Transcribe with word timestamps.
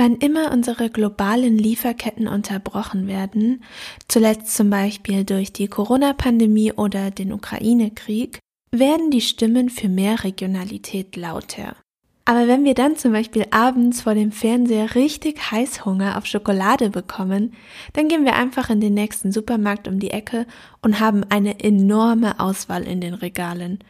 Wann 0.00 0.16
immer 0.16 0.50
unsere 0.50 0.88
globalen 0.88 1.58
Lieferketten 1.58 2.26
unterbrochen 2.26 3.06
werden, 3.06 3.62
zuletzt 4.08 4.56
zum 4.56 4.70
Beispiel 4.70 5.24
durch 5.24 5.52
die 5.52 5.68
Corona-Pandemie 5.68 6.72
oder 6.72 7.10
den 7.10 7.34
Ukraine-Krieg, 7.34 8.38
werden 8.70 9.10
die 9.10 9.20
Stimmen 9.20 9.68
für 9.68 9.90
mehr 9.90 10.24
Regionalität 10.24 11.16
lauter. 11.16 11.76
Aber 12.24 12.48
wenn 12.48 12.64
wir 12.64 12.72
dann 12.72 12.96
zum 12.96 13.12
Beispiel 13.12 13.44
abends 13.50 14.00
vor 14.00 14.14
dem 14.14 14.32
Fernseher 14.32 14.94
richtig 14.94 15.50
Heißhunger 15.50 16.16
auf 16.16 16.24
Schokolade 16.24 16.88
bekommen, 16.88 17.52
dann 17.92 18.08
gehen 18.08 18.24
wir 18.24 18.36
einfach 18.36 18.70
in 18.70 18.80
den 18.80 18.94
nächsten 18.94 19.32
Supermarkt 19.32 19.86
um 19.86 19.98
die 19.98 20.12
Ecke 20.12 20.46
und 20.80 20.98
haben 20.98 21.24
eine 21.28 21.60
enorme 21.60 22.40
Auswahl 22.40 22.84
in 22.84 23.02
den 23.02 23.12
Regalen. 23.12 23.80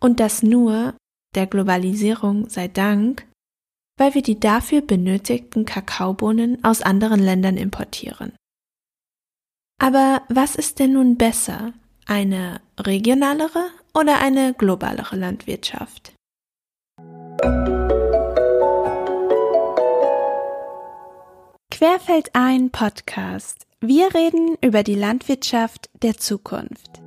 Und 0.00 0.18
das 0.18 0.42
nur, 0.42 0.94
der 1.36 1.46
Globalisierung 1.46 2.48
sei 2.48 2.66
Dank, 2.66 3.29
weil 4.00 4.14
wir 4.14 4.22
die 4.22 4.40
dafür 4.40 4.80
benötigten 4.80 5.66
Kakaobohnen 5.66 6.64
aus 6.64 6.80
anderen 6.80 7.20
Ländern 7.22 7.58
importieren. 7.58 8.32
Aber 9.78 10.22
was 10.30 10.54
ist 10.54 10.78
denn 10.78 10.94
nun 10.94 11.18
besser? 11.18 11.74
Eine 12.06 12.62
regionalere 12.78 13.66
oder 13.92 14.18
eine 14.20 14.54
globalere 14.54 15.16
Landwirtschaft? 15.16 16.14
Querfeld 21.70 22.30
ein 22.32 22.70
Podcast. 22.70 23.66
Wir 23.82 24.14
reden 24.14 24.56
über 24.62 24.82
die 24.82 24.94
Landwirtschaft 24.94 25.90
der 26.02 26.16
Zukunft. 26.16 27.02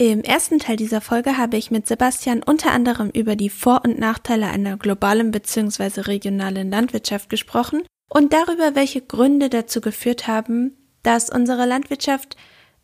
Im 0.00 0.22
ersten 0.22 0.58
Teil 0.58 0.76
dieser 0.76 1.02
Folge 1.02 1.36
habe 1.36 1.58
ich 1.58 1.70
mit 1.70 1.86
Sebastian 1.86 2.42
unter 2.42 2.70
anderem 2.72 3.10
über 3.10 3.36
die 3.36 3.50
Vor- 3.50 3.82
und 3.84 3.98
Nachteile 3.98 4.46
einer 4.46 4.78
globalen 4.78 5.30
bzw. 5.30 6.00
regionalen 6.00 6.70
Landwirtschaft 6.70 7.28
gesprochen 7.28 7.82
und 8.08 8.32
darüber, 8.32 8.74
welche 8.74 9.02
Gründe 9.02 9.50
dazu 9.50 9.82
geführt 9.82 10.26
haben, 10.26 10.74
dass 11.02 11.28
unsere 11.28 11.66
Landwirtschaft 11.66 12.38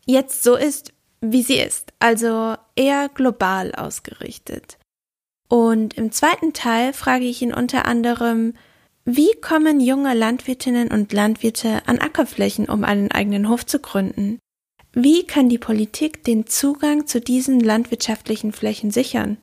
jetzt 0.05 0.43
so 0.43 0.55
ist, 0.55 0.93
wie 1.19 1.41
sie 1.41 1.57
ist, 1.57 1.91
also 1.97 2.53
eher 2.75 3.09
global 3.09 3.73
ausgerichtet. 3.73 4.77
Und 5.49 5.95
im 5.97 6.11
zweiten 6.11 6.53
Teil 6.53 6.93
frage 6.93 7.25
ich 7.25 7.41
ihn 7.41 7.51
unter 7.51 7.87
anderem, 7.87 8.53
wie 9.05 9.31
kommen 9.41 9.79
junge 9.79 10.13
Landwirtinnen 10.13 10.91
und 10.91 11.11
Landwirte 11.13 11.81
an 11.87 11.97
Ackerflächen, 11.97 12.69
um 12.69 12.83
einen 12.83 13.09
eigenen 13.09 13.49
Hof 13.49 13.65
zu 13.65 13.79
gründen? 13.79 14.37
Wie 14.99 15.27
kann 15.27 15.47
die 15.47 15.59
Politik 15.59 16.23
den 16.23 16.47
Zugang 16.47 17.05
zu 17.05 17.21
diesen 17.21 17.59
landwirtschaftlichen 17.59 18.51
Flächen 18.51 18.89
sichern? 18.89 19.37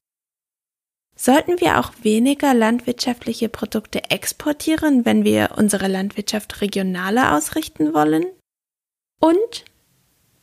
Sollten 1.15 1.61
wir 1.61 1.79
auch 1.79 1.93
weniger 2.03 2.55
landwirtschaftliche 2.55 3.49
Produkte 3.49 4.11
exportieren, 4.11 5.05
wenn 5.05 5.23
wir 5.23 5.53
unsere 5.57 5.87
Landwirtschaft 5.87 6.61
regionaler 6.61 7.37
ausrichten 7.37 7.95
wollen? 7.95 8.27
Und 9.21 9.65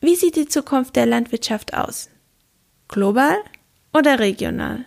wie 0.00 0.16
sieht 0.16 0.36
die 0.36 0.48
Zukunft 0.48 0.96
der 0.96 1.04
Landwirtschaft 1.04 1.74
aus? 1.74 2.08
Global 2.88 3.36
oder 3.92 4.18
regional? 4.18 4.86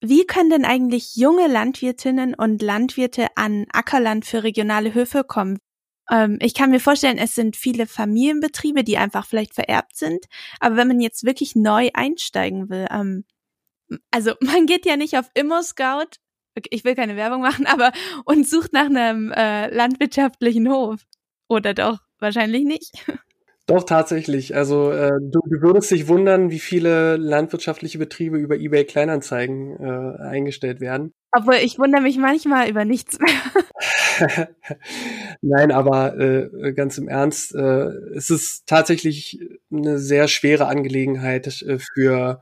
Wie 0.00 0.24
können 0.26 0.50
denn 0.50 0.64
eigentlich 0.64 1.16
junge 1.16 1.48
Landwirtinnen 1.48 2.34
und 2.34 2.62
Landwirte 2.62 3.26
an 3.34 3.66
Ackerland 3.72 4.24
für 4.24 4.44
regionale 4.44 4.94
Höfe 4.94 5.24
kommen? 5.24 5.58
Ähm, 6.10 6.38
ich 6.40 6.54
kann 6.54 6.70
mir 6.70 6.80
vorstellen, 6.80 7.18
es 7.18 7.34
sind 7.34 7.56
viele 7.56 7.86
Familienbetriebe, 7.86 8.84
die 8.84 8.96
einfach 8.96 9.26
vielleicht 9.26 9.54
vererbt 9.54 9.96
sind. 9.96 10.26
Aber 10.60 10.76
wenn 10.76 10.88
man 10.88 11.00
jetzt 11.00 11.24
wirklich 11.24 11.56
neu 11.56 11.90
einsteigen 11.94 12.70
will, 12.70 12.86
ähm, 12.90 13.24
also 14.10 14.34
man 14.40 14.66
geht 14.66 14.86
ja 14.86 14.96
nicht 14.96 15.18
auf 15.18 15.30
Immo-Scout, 15.34 16.18
ich 16.70 16.84
will 16.84 16.94
keine 16.94 17.16
Werbung 17.16 17.40
machen, 17.40 17.66
aber 17.66 17.92
und 18.24 18.48
sucht 18.48 18.72
nach 18.72 18.86
einem 18.86 19.32
äh, 19.32 19.68
landwirtschaftlichen 19.74 20.70
Hof. 20.70 21.00
Oder 21.48 21.74
doch? 21.74 21.98
Wahrscheinlich 22.18 22.64
nicht. 22.64 22.92
Doch, 23.68 23.84
tatsächlich. 23.84 24.56
Also 24.56 24.90
äh, 24.90 25.10
du, 25.20 25.40
du 25.44 25.60
würdest 25.60 25.90
dich 25.90 26.08
wundern, 26.08 26.50
wie 26.50 26.58
viele 26.58 27.18
landwirtschaftliche 27.18 27.98
Betriebe 27.98 28.38
über 28.38 28.56
eBay 28.56 28.86
Kleinanzeigen 28.86 29.76
äh, 29.78 30.22
eingestellt 30.22 30.80
werden. 30.80 31.12
Obwohl 31.32 31.56
ich 31.56 31.78
wundere 31.78 32.00
mich 32.00 32.16
manchmal 32.16 32.70
über 32.70 32.86
nichts 32.86 33.18
mehr. 33.18 34.48
Nein, 35.42 35.70
aber 35.70 36.18
äh, 36.18 36.72
ganz 36.72 36.96
im 36.96 37.08
Ernst, 37.08 37.54
äh, 37.54 37.88
es 38.16 38.30
ist 38.30 38.66
tatsächlich 38.66 39.38
eine 39.70 39.98
sehr 39.98 40.28
schwere 40.28 40.66
Angelegenheit 40.66 41.60
äh, 41.60 41.78
für 41.78 42.40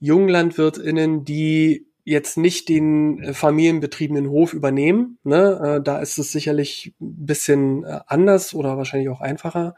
Junglandwirtinnen, 0.00 1.24
die 1.24 1.86
jetzt 2.04 2.36
nicht 2.36 2.68
den 2.68 3.22
äh, 3.22 3.34
familienbetriebenen 3.34 4.28
Hof 4.28 4.52
übernehmen. 4.52 5.18
Ne? 5.24 5.78
Äh, 5.78 5.82
da 5.82 5.98
ist 5.98 6.18
es 6.18 6.32
sicherlich 6.32 6.94
ein 7.00 7.26
bisschen 7.26 7.84
äh, 7.84 8.00
anders 8.06 8.54
oder 8.54 8.76
wahrscheinlich 8.76 9.08
auch 9.08 9.22
einfacher. 9.22 9.74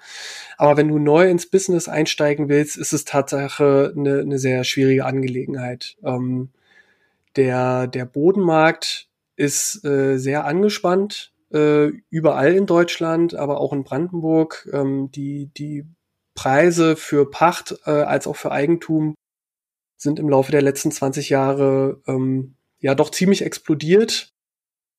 Aber 0.59 0.77
wenn 0.77 0.89
du 0.89 0.99
neu 0.99 1.31
ins 1.31 1.47
Business 1.47 1.89
einsteigen 1.89 2.49
willst, 2.49 2.77
ist 2.77 2.93
es 2.93 3.05
Tatsache 3.05 3.95
eine, 3.97 4.21
eine 4.21 4.39
sehr 4.39 4.65
schwierige 4.65 5.05
Angelegenheit. 5.05 5.97
Ähm, 6.03 6.51
der, 7.37 7.87
der 7.87 8.07
Bodenmarkt 8.07 9.09
ist 9.37 9.85
äh, 9.85 10.17
sehr 10.17 10.47
angespannt, 10.47 11.33
äh, 11.53 11.89
überall 12.11 12.55
in 12.55 12.67
Deutschland, 12.67 13.35
aber 13.35 13.61
auch 13.61 13.73
in 13.73 13.85
Brandenburg. 13.85 14.69
Ähm, 14.73 15.11
die, 15.13 15.51
die 15.57 15.85
Preise 16.35 16.97
für 16.97 17.31
Pacht 17.31 17.77
äh, 17.87 17.91
als 17.91 18.27
auch 18.27 18.37
für 18.37 18.51
Eigentum 18.51 19.15
sind 19.97 20.19
im 20.19 20.29
Laufe 20.29 20.53
der 20.53 20.63
letzten 20.63 20.91
20 20.91 21.31
Jahre 21.31 22.01
ähm, 22.07 22.57
ja 22.79 22.95
doch 22.95 23.11
ziemlich 23.11 23.43
explodiert. 23.43 24.33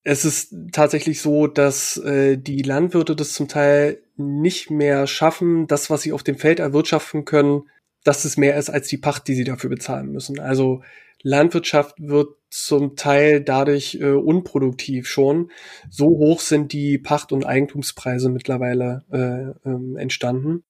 Es 0.03 0.25
ist 0.25 0.56
tatsächlich 0.72 1.22
so, 1.22 1.47
dass 1.47 1.97
äh, 1.97 2.38
die 2.38 2.62
Landwirte 2.62 3.16
das 3.16 3.34
zum 3.34 3.47
Teil 3.47 4.02
nicht 4.16 4.72
mehr 4.72 5.06
schaffen, 5.06 5.68
das, 5.68 5.90
was 5.90 6.02
sie 6.02 6.13
auf 6.13 6.24
dem 6.24 6.38
Feld 6.38 6.59
erwirtschaften 6.59 7.25
können, 7.25 7.63
dass 8.03 8.24
es 8.25 8.38
mehr 8.38 8.57
ist 8.57 8.69
als 8.69 8.88
die 8.88 8.97
Pacht, 8.97 9.28
die 9.28 9.36
sie 9.36 9.44
dafür 9.44 9.69
bezahlen 9.69 10.12
müssen. 10.12 10.40
Also 10.40 10.81
Landwirtschaft 11.22 11.96
wird 12.00 12.30
zum 12.50 12.96
Teil 12.96 13.41
dadurch 13.41 13.96
äh, 13.96 14.12
unproduktiv 14.12 15.07
schon. 15.07 15.52
So 15.90 16.07
hoch 16.07 16.40
sind 16.40 16.72
die 16.72 16.97
Pacht- 16.97 17.31
und 17.31 17.46
Eigentumspreise 17.46 18.30
mittlerweile 18.30 19.03
äh, 19.12 19.69
ähm, 19.69 19.97
entstanden. 19.97 20.63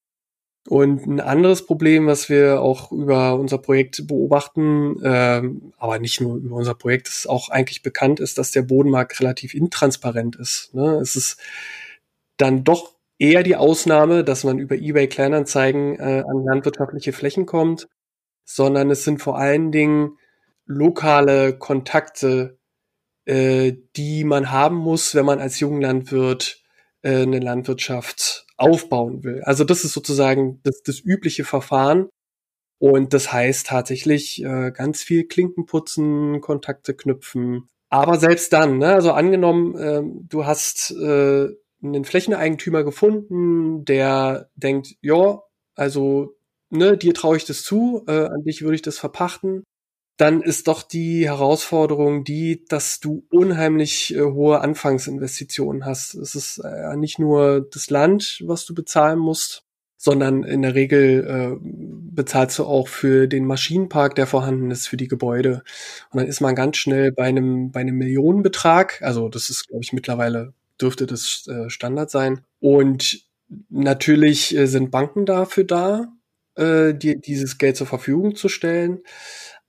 Und 0.70 1.08
ein 1.08 1.22
anderes 1.22 1.66
Problem, 1.66 2.08
was 2.08 2.28
wir 2.28 2.62
auch 2.62 2.92
über 2.92 3.36
unser 3.36 3.58
Projekt 3.58 4.06
beobachten, 4.06 4.98
ähm, 5.02 5.72
aber 5.78 5.98
nicht 5.98 6.20
nur 6.20 6.36
über 6.36 6.58
unser 6.58 6.74
Projekt, 6.74 7.08
ist 7.08 7.30
auch 7.30 7.50
eigentlich 7.50 7.84
bekannt 7.84 8.20
ist, 8.20 8.38
dass 8.38 8.52
der 8.52 8.64
Bodenmarkt 8.64 9.20
relativ 9.22 9.54
intransparent 9.54 10.36
ist. 10.36 10.74
Ne? 10.74 11.00
Es 11.02 11.16
ist 11.16 11.40
dann 12.36 12.66
doch 12.66 12.96
eher 13.18 13.44
die 13.44 13.56
Ausnahme, 13.56 14.26
dass 14.26 14.44
man 14.44 14.60
über 14.60 14.76
eBay 14.76 15.08
Kleinanzeigen 15.08 15.98
äh, 16.00 16.24
an 16.28 16.44
landwirtschaftliche 16.44 17.14
Flächen 17.14 17.46
kommt, 17.46 17.88
sondern 18.44 18.92
es 18.92 19.06
sind 19.06 19.22
vor 19.22 19.38
allen 19.38 19.72
Dingen 19.72 20.18
lokale 20.66 21.58
Kontakte, 21.58 22.58
äh, 23.24 23.74
die 23.96 24.26
man 24.26 24.52
haben 24.52 24.76
muss, 24.76 25.16
wenn 25.16 25.26
man 25.26 25.40
als 25.40 25.62
Junglandwirt 25.62 26.62
äh, 27.07 27.22
eine 27.22 27.40
Landwirtschaft 27.40 28.45
aufbauen 28.57 29.23
will. 29.23 29.41
Also 29.44 29.63
das 29.63 29.85
ist 29.85 29.94
sozusagen 29.94 30.59
das, 30.63 30.81
das 30.84 31.00
übliche 31.00 31.45
Verfahren. 31.45 32.09
Und 32.79 33.13
das 33.13 33.31
heißt 33.31 33.68
tatsächlich 33.68 34.44
äh, 34.44 34.72
ganz 34.72 35.01
viel 35.01 35.25
Klinken 35.25 35.66
putzen, 35.66 36.41
Kontakte 36.41 36.94
knüpfen. 36.94 37.69
Aber 37.89 38.18
selbst 38.19 38.51
dann, 38.54 38.77
ne, 38.77 38.94
also 38.94 39.13
angenommen, 39.13 39.77
äh, 39.77 40.04
du 40.27 40.45
hast 40.45 40.92
äh, 40.92 41.48
einen 41.81 42.06
Flächeneigentümer 42.06 42.83
gefunden, 42.83 43.86
der 43.86 44.50
denkt, 44.56 44.95
ja, 45.01 45.42
also 45.75 46.36
ne, 46.69 46.98
dir 46.98 47.13
traue 47.13 47.38
ich 47.38 47.45
das 47.45 47.63
zu, 47.63 48.03
äh, 48.07 48.25
an 48.25 48.44
dich 48.44 48.62
würde 48.63 48.75
ich 48.75 48.81
das 48.81 49.00
verpachten 49.00 49.63
dann 50.18 50.42
ist 50.42 50.68
doch 50.68 50.81
die 50.81 51.25
Herausforderung 51.28 52.24
die, 52.24 52.66
dass 52.66 53.00
du 53.00 53.25
unheimlich 53.30 54.16
äh, 54.16 54.22
hohe 54.22 54.62
Anfangsinvestitionen 54.62 55.86
hast. 55.86 56.16
Es 56.16 56.36
ist 56.36 56.58
äh, 56.60 56.96
nicht 56.98 57.19
nur 57.19 57.62
das 57.72 57.90
Land, 57.90 58.42
was 58.46 58.66
du 58.66 58.74
bezahlen 58.74 59.19
musst, 59.19 59.64
sondern 59.98 60.44
in 60.44 60.64
der 60.64 60.75
Regel 60.75 61.28
äh, 61.28 61.58
bezahlst 61.62 62.58
du 62.60 62.66
auch 62.66 62.88
für 62.88 63.28
den 63.28 63.46
Maschinenpark, 63.46 64.16
der 64.16 64.28
vorhanden 64.28 64.72
ist, 64.72 64.88
für 64.88 64.98
die 64.98 65.08
Gebäude. 65.08 65.64
Und 66.12 66.20
dann 66.20 66.28
ist 66.28 66.42
man 66.42 66.56
ganz 66.56 66.78
schnell 66.78 67.12
bei 67.12 67.25
einem, 67.25 67.72
bei 67.72 67.81
einem 67.81 67.98
Millionenbetrag. 67.98 69.02
Also 69.02 69.30
das 69.30 69.50
ist, 69.50 69.68
glaube 69.68 69.84
ich, 69.84 69.94
mittlerweile 69.94 70.54
dürfte 70.81 71.06
das 71.06 71.48
äh, 71.48 71.70
Standard 71.70 72.10
sein. 72.10 72.42
Und 72.60 73.25
natürlich 73.70 74.56
äh, 74.56 74.68
sind 74.68 74.92
Banken 74.92 75.25
dafür 75.25 75.63
da, 75.63 76.08
äh, 76.56 76.94
dir 76.94 77.18
dieses 77.18 77.58
Geld 77.58 77.78
zur 77.78 77.88
Verfügung 77.88 78.36
zu 78.36 78.50
stellen. 78.50 79.02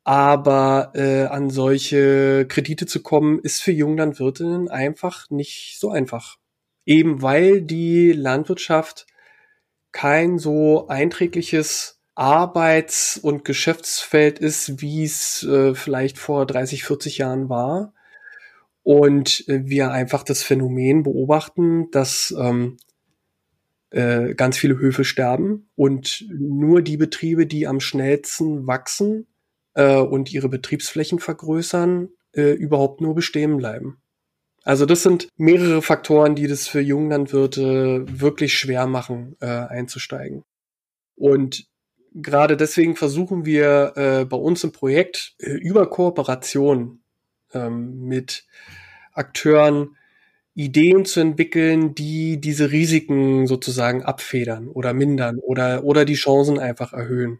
Aber 0.08 0.92
äh, 0.94 1.24
an 1.24 1.50
solche 1.50 2.46
Kredite 2.48 2.86
zu 2.86 3.02
kommen, 3.02 3.40
ist 3.40 3.60
für 3.60 3.72
Junglandwirtinnen 3.72 4.70
einfach 4.70 5.28
nicht 5.28 5.76
so 5.78 5.90
einfach. 5.90 6.38
Eben 6.86 7.20
weil 7.20 7.60
die 7.60 8.12
Landwirtschaft 8.12 9.06
kein 9.92 10.38
so 10.38 10.88
einträgliches 10.88 12.00
Arbeits- 12.14 13.18
und 13.18 13.44
Geschäftsfeld 13.44 14.38
ist, 14.38 14.80
wie 14.80 15.04
es 15.04 15.42
äh, 15.42 15.74
vielleicht 15.74 16.16
vor 16.16 16.46
30, 16.46 16.84
40 16.84 17.18
Jahren 17.18 17.50
war. 17.50 17.92
Und 18.82 19.46
äh, 19.46 19.66
wir 19.66 19.90
einfach 19.90 20.22
das 20.22 20.42
Phänomen 20.42 21.02
beobachten, 21.02 21.90
dass 21.90 22.34
ähm, 22.40 22.78
äh, 23.90 24.32
ganz 24.32 24.56
viele 24.56 24.78
Höfe 24.78 25.04
sterben 25.04 25.68
und 25.74 26.24
nur 26.30 26.80
die 26.80 26.96
Betriebe, 26.96 27.46
die 27.46 27.66
am 27.66 27.78
schnellsten 27.78 28.66
wachsen 28.66 29.26
äh, 29.78 29.96
und 29.96 30.32
ihre 30.32 30.48
Betriebsflächen 30.48 31.20
vergrößern, 31.20 32.08
äh, 32.32 32.52
überhaupt 32.52 33.00
nur 33.00 33.14
bestehen 33.14 33.56
bleiben. 33.56 34.02
Also 34.64 34.84
das 34.84 35.02
sind 35.04 35.28
mehrere 35.36 35.80
Faktoren, 35.82 36.34
die 36.34 36.48
das 36.48 36.66
für 36.66 36.80
Junglandwirte 36.80 38.04
wirklich 38.08 38.58
schwer 38.58 38.86
machen, 38.86 39.36
äh, 39.40 39.46
einzusteigen. 39.46 40.42
Und 41.14 41.64
gerade 42.12 42.56
deswegen 42.56 42.96
versuchen 42.96 43.46
wir 43.46 43.92
äh, 43.94 44.24
bei 44.24 44.36
uns 44.36 44.64
im 44.64 44.72
Projekt 44.72 45.36
äh, 45.38 45.52
über 45.52 45.88
Kooperation 45.88 47.00
ähm, 47.54 48.00
mit 48.02 48.46
Akteuren 49.12 49.96
Ideen 50.54 51.04
zu 51.04 51.20
entwickeln, 51.20 51.94
die 51.94 52.40
diese 52.40 52.72
Risiken 52.72 53.46
sozusagen 53.46 54.02
abfedern 54.02 54.66
oder 54.68 54.92
mindern 54.92 55.38
oder, 55.38 55.84
oder 55.84 56.04
die 56.04 56.14
Chancen 56.14 56.58
einfach 56.58 56.92
erhöhen. 56.92 57.38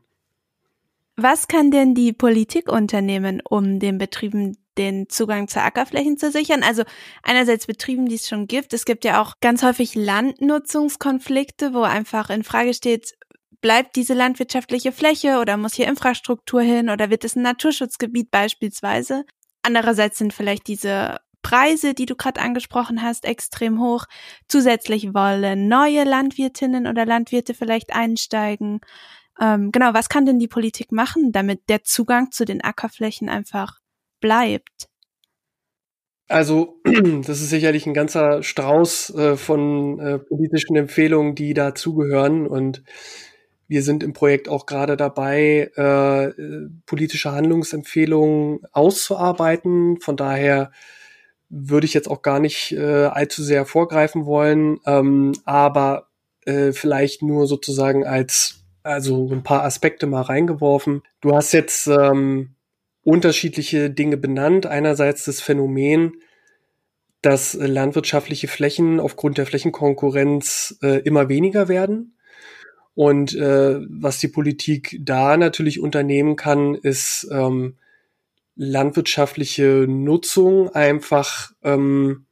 Was 1.20 1.48
kann 1.48 1.72
denn 1.72 1.96
die 1.96 2.12
Politik 2.12 2.70
unternehmen, 2.70 3.42
um 3.42 3.80
den 3.80 3.98
Betrieben 3.98 4.56
den 4.78 5.08
Zugang 5.08 5.48
zu 5.48 5.60
Ackerflächen 5.60 6.16
zu 6.16 6.30
sichern? 6.30 6.62
Also 6.62 6.84
einerseits 7.24 7.66
Betrieben, 7.66 8.06
die 8.06 8.14
es 8.14 8.28
schon 8.28 8.46
gibt. 8.46 8.72
Es 8.72 8.84
gibt 8.84 9.04
ja 9.04 9.20
auch 9.20 9.34
ganz 9.40 9.64
häufig 9.64 9.96
Landnutzungskonflikte, 9.96 11.74
wo 11.74 11.82
einfach 11.82 12.30
in 12.30 12.44
Frage 12.44 12.72
steht, 12.72 13.14
bleibt 13.60 13.96
diese 13.96 14.14
landwirtschaftliche 14.14 14.92
Fläche 14.92 15.40
oder 15.40 15.56
muss 15.56 15.74
hier 15.74 15.88
Infrastruktur 15.88 16.60
hin 16.62 16.88
oder 16.88 17.10
wird 17.10 17.24
es 17.24 17.34
ein 17.34 17.42
Naturschutzgebiet 17.42 18.30
beispielsweise? 18.30 19.24
Andererseits 19.62 20.18
sind 20.18 20.32
vielleicht 20.32 20.68
diese 20.68 21.16
Preise, 21.42 21.94
die 21.94 22.06
du 22.06 22.14
gerade 22.14 22.40
angesprochen 22.40 23.02
hast, 23.02 23.24
extrem 23.24 23.80
hoch. 23.80 24.04
Zusätzlich 24.46 25.14
wollen 25.14 25.66
neue 25.66 26.04
Landwirtinnen 26.04 26.86
oder 26.86 27.06
Landwirte 27.06 27.54
vielleicht 27.54 27.92
einsteigen. 27.92 28.80
Ähm, 29.40 29.70
genau, 29.72 29.94
was 29.94 30.08
kann 30.08 30.26
denn 30.26 30.38
die 30.38 30.48
Politik 30.48 30.92
machen, 30.92 31.32
damit 31.32 31.68
der 31.68 31.84
Zugang 31.84 32.30
zu 32.32 32.44
den 32.44 32.62
Ackerflächen 32.62 33.28
einfach 33.28 33.78
bleibt? 34.20 34.88
Also, 36.28 36.80
das 36.84 37.40
ist 37.40 37.50
sicherlich 37.50 37.86
ein 37.86 37.94
ganzer 37.94 38.42
Strauß 38.42 39.14
äh, 39.14 39.36
von 39.36 39.98
äh, 39.98 40.18
politischen 40.18 40.76
Empfehlungen, 40.76 41.34
die 41.34 41.54
dazugehören. 41.54 42.46
Und 42.46 42.82
wir 43.66 43.82
sind 43.82 44.02
im 44.02 44.12
Projekt 44.12 44.48
auch 44.48 44.66
gerade 44.66 44.96
dabei, 44.96 45.70
äh, 45.76 46.32
politische 46.86 47.32
Handlungsempfehlungen 47.32 48.60
auszuarbeiten. 48.72 50.00
Von 50.00 50.16
daher 50.16 50.70
würde 51.48 51.86
ich 51.86 51.94
jetzt 51.94 52.10
auch 52.10 52.22
gar 52.22 52.40
nicht 52.40 52.72
äh, 52.72 53.06
allzu 53.06 53.42
sehr 53.42 53.64
vorgreifen 53.64 54.26
wollen, 54.26 54.80
ähm, 54.84 55.32
aber 55.44 56.08
äh, 56.44 56.72
vielleicht 56.72 57.22
nur 57.22 57.46
sozusagen 57.46 58.06
als 58.06 58.57
also 58.88 59.30
ein 59.30 59.42
paar 59.42 59.64
Aspekte 59.64 60.06
mal 60.06 60.22
reingeworfen. 60.22 61.02
Du 61.20 61.34
hast 61.34 61.52
jetzt 61.52 61.86
ähm, 61.86 62.54
unterschiedliche 63.02 63.90
Dinge 63.90 64.16
benannt. 64.16 64.66
Einerseits 64.66 65.24
das 65.24 65.40
Phänomen, 65.40 66.14
dass 67.22 67.54
äh, 67.54 67.66
landwirtschaftliche 67.66 68.48
Flächen 68.48 68.98
aufgrund 69.00 69.38
der 69.38 69.46
Flächenkonkurrenz 69.46 70.78
äh, 70.82 71.00
immer 71.02 71.28
weniger 71.28 71.68
werden. 71.68 72.14
Und 72.94 73.34
äh, 73.36 73.78
was 73.88 74.18
die 74.18 74.28
Politik 74.28 74.98
da 75.00 75.36
natürlich 75.36 75.80
unternehmen 75.80 76.34
kann, 76.34 76.74
ist 76.74 77.28
ähm, 77.30 77.76
landwirtschaftliche 78.56 79.86
Nutzung 79.88 80.70
einfach 80.70 81.52
ähm, 81.62 82.26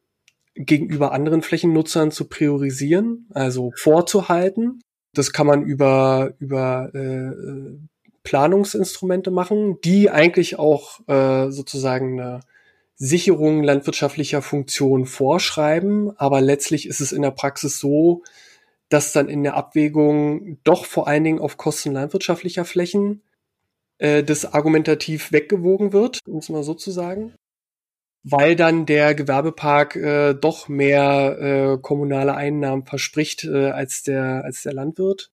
gegenüber 0.55 1.13
anderen 1.13 1.43
Flächennutzern 1.43 2.11
zu 2.11 2.29
priorisieren, 2.29 3.29
also 3.33 3.73
vorzuhalten. 3.77 4.81
Das 5.17 5.33
kann 5.33 5.47
man 5.47 5.63
über, 5.63 6.35
über 6.39 6.91
äh, 6.95 7.79
Planungsinstrumente 8.23 9.31
machen, 9.31 9.81
die 9.83 10.11
eigentlich 10.11 10.59
auch 10.59 11.01
äh, 11.09 11.51
sozusagen 11.51 12.21
eine 12.21 12.41
Sicherung 12.97 13.63
landwirtschaftlicher 13.63 14.43
Funktion 14.43 15.07
vorschreiben. 15.07 16.13
Aber 16.19 16.41
letztlich 16.41 16.87
ist 16.87 17.01
es 17.01 17.13
in 17.13 17.23
der 17.23 17.31
Praxis 17.31 17.79
so, 17.79 18.23
dass 18.89 19.13
dann 19.13 19.29
in 19.29 19.43
der 19.43 19.55
Abwägung 19.55 20.59
doch 20.65 20.85
vor 20.85 21.09
allen 21.09 21.25
Dingen 21.25 21.39
auf 21.39 21.57
Kosten 21.57 21.93
landwirtschaftlicher 21.93 22.65
Flächen 22.65 23.23
äh, 23.99 24.23
das 24.23 24.53
argumentativ 24.53 25.33
weggewogen 25.33 25.93
wird, 25.93 26.21
um 26.27 26.39
es 26.39 26.49
mal 26.49 26.63
so 26.63 26.75
zu 26.75 26.91
sagen 26.91 27.35
weil 28.29 28.57
dann 28.57 28.87
der 28.87 29.15
Gewerbepark 29.15 29.95
äh, 29.95 30.35
doch 30.35 30.69
mehr 30.69 31.39
äh, 31.77 31.79
kommunale 31.81 32.35
Einnahmen 32.35 32.85
verspricht 32.85 33.45
äh, 33.45 33.71
als 33.71 34.03
der 34.03 34.45
als 34.45 34.63
der 34.63 34.73
Landwirt. 34.73 35.31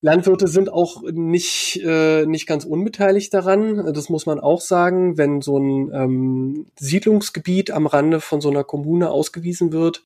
Landwirte 0.00 0.48
sind 0.48 0.70
auch 0.72 1.02
nicht 1.02 1.80
äh, 1.84 2.26
nicht 2.26 2.46
ganz 2.48 2.64
unbeteiligt 2.64 3.32
daran. 3.32 3.92
Das 3.94 4.08
muss 4.08 4.26
man 4.26 4.40
auch 4.40 4.60
sagen, 4.60 5.16
wenn 5.18 5.40
so 5.40 5.56
ein 5.56 5.92
ähm, 5.94 6.66
Siedlungsgebiet 6.78 7.70
am 7.70 7.86
Rande 7.86 8.20
von 8.20 8.40
so 8.40 8.50
einer 8.50 8.64
Kommune 8.64 9.10
ausgewiesen 9.10 9.72
wird, 9.72 10.04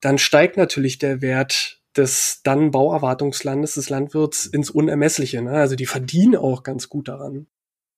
dann 0.00 0.18
steigt 0.18 0.56
natürlich 0.56 0.98
der 0.98 1.22
Wert 1.22 1.80
des 1.96 2.40
dann 2.42 2.72
Bauerwartungslandes 2.72 3.74
des 3.74 3.88
Landwirts 3.88 4.46
ins 4.46 4.68
Unermessliche. 4.68 5.42
Ne? 5.42 5.52
Also 5.52 5.76
die 5.76 5.86
verdienen 5.86 6.34
auch 6.34 6.64
ganz 6.64 6.88
gut 6.88 7.06
daran. 7.06 7.46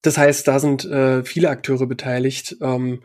Das 0.02 0.18
heißt, 0.18 0.46
da 0.46 0.58
sind 0.58 0.84
äh, 0.84 1.24
viele 1.24 1.50
Akteure 1.50 1.86
beteiligt, 1.86 2.56
ähm, 2.60 3.02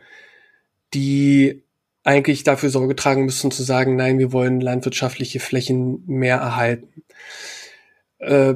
die 0.94 1.64
eigentlich 2.04 2.42
dafür 2.44 2.70
Sorge 2.70 2.96
tragen 2.96 3.24
müssen 3.24 3.50
zu 3.50 3.62
sagen, 3.62 3.96
nein, 3.96 4.18
wir 4.18 4.32
wollen 4.32 4.60
landwirtschaftliche 4.60 5.40
Flächen 5.40 6.02
mehr 6.06 6.36
erhalten. 6.36 7.04
Äh, 8.18 8.54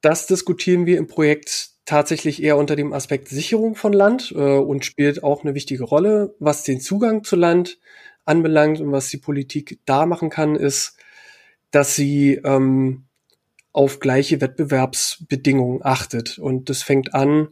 das 0.00 0.26
diskutieren 0.26 0.86
wir 0.86 0.98
im 0.98 1.06
Projekt 1.06 1.70
tatsächlich 1.84 2.42
eher 2.42 2.58
unter 2.58 2.76
dem 2.76 2.92
Aspekt 2.92 3.28
Sicherung 3.28 3.74
von 3.74 3.92
Land 3.92 4.32
äh, 4.36 4.58
und 4.58 4.84
spielt 4.84 5.24
auch 5.24 5.42
eine 5.42 5.54
wichtige 5.54 5.84
Rolle. 5.84 6.34
Was 6.38 6.62
den 6.62 6.80
Zugang 6.80 7.24
zu 7.24 7.34
Land 7.34 7.78
anbelangt 8.26 8.80
und 8.80 8.92
was 8.92 9.08
die 9.08 9.16
Politik 9.16 9.80
da 9.86 10.04
machen 10.04 10.28
kann, 10.28 10.54
ist, 10.54 10.98
dass 11.70 11.96
sie 11.96 12.34
ähm, 12.44 13.07
auf 13.78 14.00
gleiche 14.00 14.40
Wettbewerbsbedingungen 14.40 15.84
achtet. 15.84 16.36
Und 16.40 16.68
das 16.68 16.82
fängt 16.82 17.14
an 17.14 17.46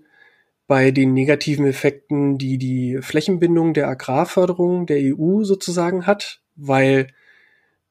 bei 0.66 0.90
den 0.90 1.14
negativen 1.14 1.64
Effekten, 1.64 2.36
die 2.36 2.58
die 2.58 2.98
Flächenbindung 3.00 3.74
der 3.74 3.86
Agrarförderung 3.86 4.86
der 4.86 4.98
EU 5.16 5.44
sozusagen 5.44 6.04
hat, 6.04 6.42
weil 6.56 7.06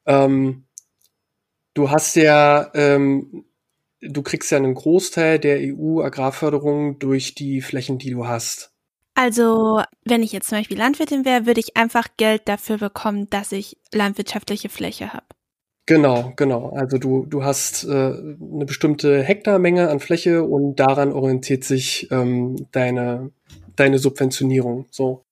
ähm, 0.06 0.66
du 1.76 1.92
hast 1.92 2.18
ja, 2.18 2.72
ähm, 2.74 3.46
du 4.02 4.22
kriegst 4.22 4.52
ja 4.52 4.58
einen 4.58 4.76
Großteil 4.76 5.40
der 5.40 5.60
EU-Agrarförderung 5.62 7.00
durch 7.00 7.36
die 7.36 7.62
Flächen, 7.62 8.00
die 8.00 8.12
du 8.12 8.28
hast. 8.28 8.74
Also, 9.14 9.82
wenn 10.04 10.24
ich 10.24 10.34
jetzt 10.34 10.50
zum 10.50 10.58
Beispiel 10.58 10.78
Landwirtin 10.78 11.24
wäre, 11.24 11.46
würde 11.46 11.62
ich 11.62 11.78
einfach 11.78 12.10
Geld 12.18 12.50
dafür 12.50 12.80
bekommen, 12.80 13.30
dass 13.30 13.54
ich 13.54 13.78
landwirtschaftliche 13.94 14.68
Fläche 14.68 15.14
habe. 15.14 15.26
Genau, 15.88 16.34
genau. 16.36 16.70
Also 16.70 16.98
du, 16.98 17.26
du 17.28 17.44
hast 17.44 17.84
äh, 17.84 17.90
eine 17.90 18.66
bestimmte 18.66 19.22
Hektarmenge 19.22 19.90
an 19.90 20.00
Fläche 20.00 20.44
und 20.44 20.78
daran 20.78 21.14
orientiert 21.14 21.64
sich 21.64 22.10
ähm, 22.12 22.68
deine, 22.72 23.32
deine 23.76 24.00
Subventionierung. 24.00 24.88
So. 24.90 25.26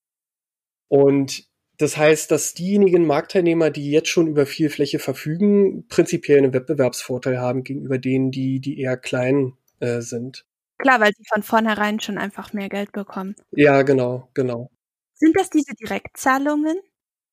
Und 0.89 1.45
das 1.79 1.98
heißt, 1.98 2.29
dass 2.29 2.53
diejenigen 2.53 3.07
Marktteilnehmer, 3.07 3.72
die 3.72 3.89
jetzt 3.89 4.10
schon 4.10 4.27
über 4.27 4.45
viel 4.45 4.69
Fläche 4.69 5.00
verfügen, 5.00 5.88
prinzipiell 5.88 6.38
einen 6.38 6.53
Wettbewerbsvorteil 6.53 7.39
haben 7.39 7.63
gegenüber 7.63 7.98
denen, 7.98 8.29
die, 8.29 8.60
die 8.60 8.79
eher 8.79 8.95
klein 8.95 9.53
äh, 9.79 10.01
sind. 10.01 10.45
Klar, 10.77 11.00
weil 11.00 11.13
sie 11.17 11.24
von 11.33 11.41
vornherein 11.41 12.00
schon 12.00 12.19
einfach 12.19 12.53
mehr 12.53 12.69
Geld 12.69 12.91
bekommen. 12.91 13.36
Ja, 13.51 13.81
genau, 13.81 14.29
genau. 14.36 14.69
Sind 15.15 15.36
das 15.36 15.50
diese 15.50 15.74
Direktzahlungen? 15.74 16.77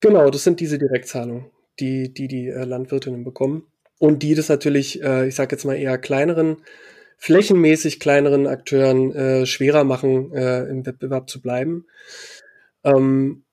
Genau, 0.01 0.31
das 0.31 0.45
sind 0.45 0.61
diese 0.61 0.79
Direktzahlungen 0.79 1.51
die 1.81 2.13
die, 2.13 2.29
die 2.29 2.49
äh, 2.49 2.65
Landwirtinnen 2.65 3.25
bekommen. 3.25 3.65
Und 3.99 4.23
die 4.23 4.35
das 4.35 4.49
natürlich, 4.49 5.03
äh, 5.03 5.29
ich 5.29 5.35
sage 5.35 5.55
jetzt 5.55 5.65
mal 5.65 5.77
eher 5.77 5.99
kleineren, 5.99 6.59
flächenmäßig 7.19 8.01
kleineren 8.01 8.47
Akteuren 8.47 9.15
äh, 9.15 9.47
schwerer 9.47 9.85
machen, 9.85 10.33
äh, 10.33 10.65
im 10.65 10.87
Wettbewerb 10.87 11.29
zu 11.29 11.43
bleiben. 11.43 11.87
Ähm, 12.83 13.45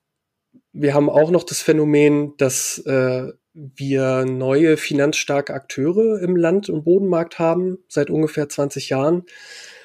wir 0.72 0.94
haben 0.94 1.10
auch 1.10 1.32
noch 1.32 1.44
das 1.44 1.62
Phänomen, 1.62 2.34
dass 2.38 2.78
äh, 2.86 3.32
wir 3.54 4.26
neue 4.26 4.78
finanzstarke 4.78 5.54
Akteure 5.54 6.22
im 6.22 6.36
Land- 6.36 6.70
und 6.70 6.84
Bodenmarkt 6.86 7.40
haben, 7.40 7.80
seit 7.88 8.10
ungefähr 8.10 8.48
20 8.48 8.90
Jahren. 8.90 9.26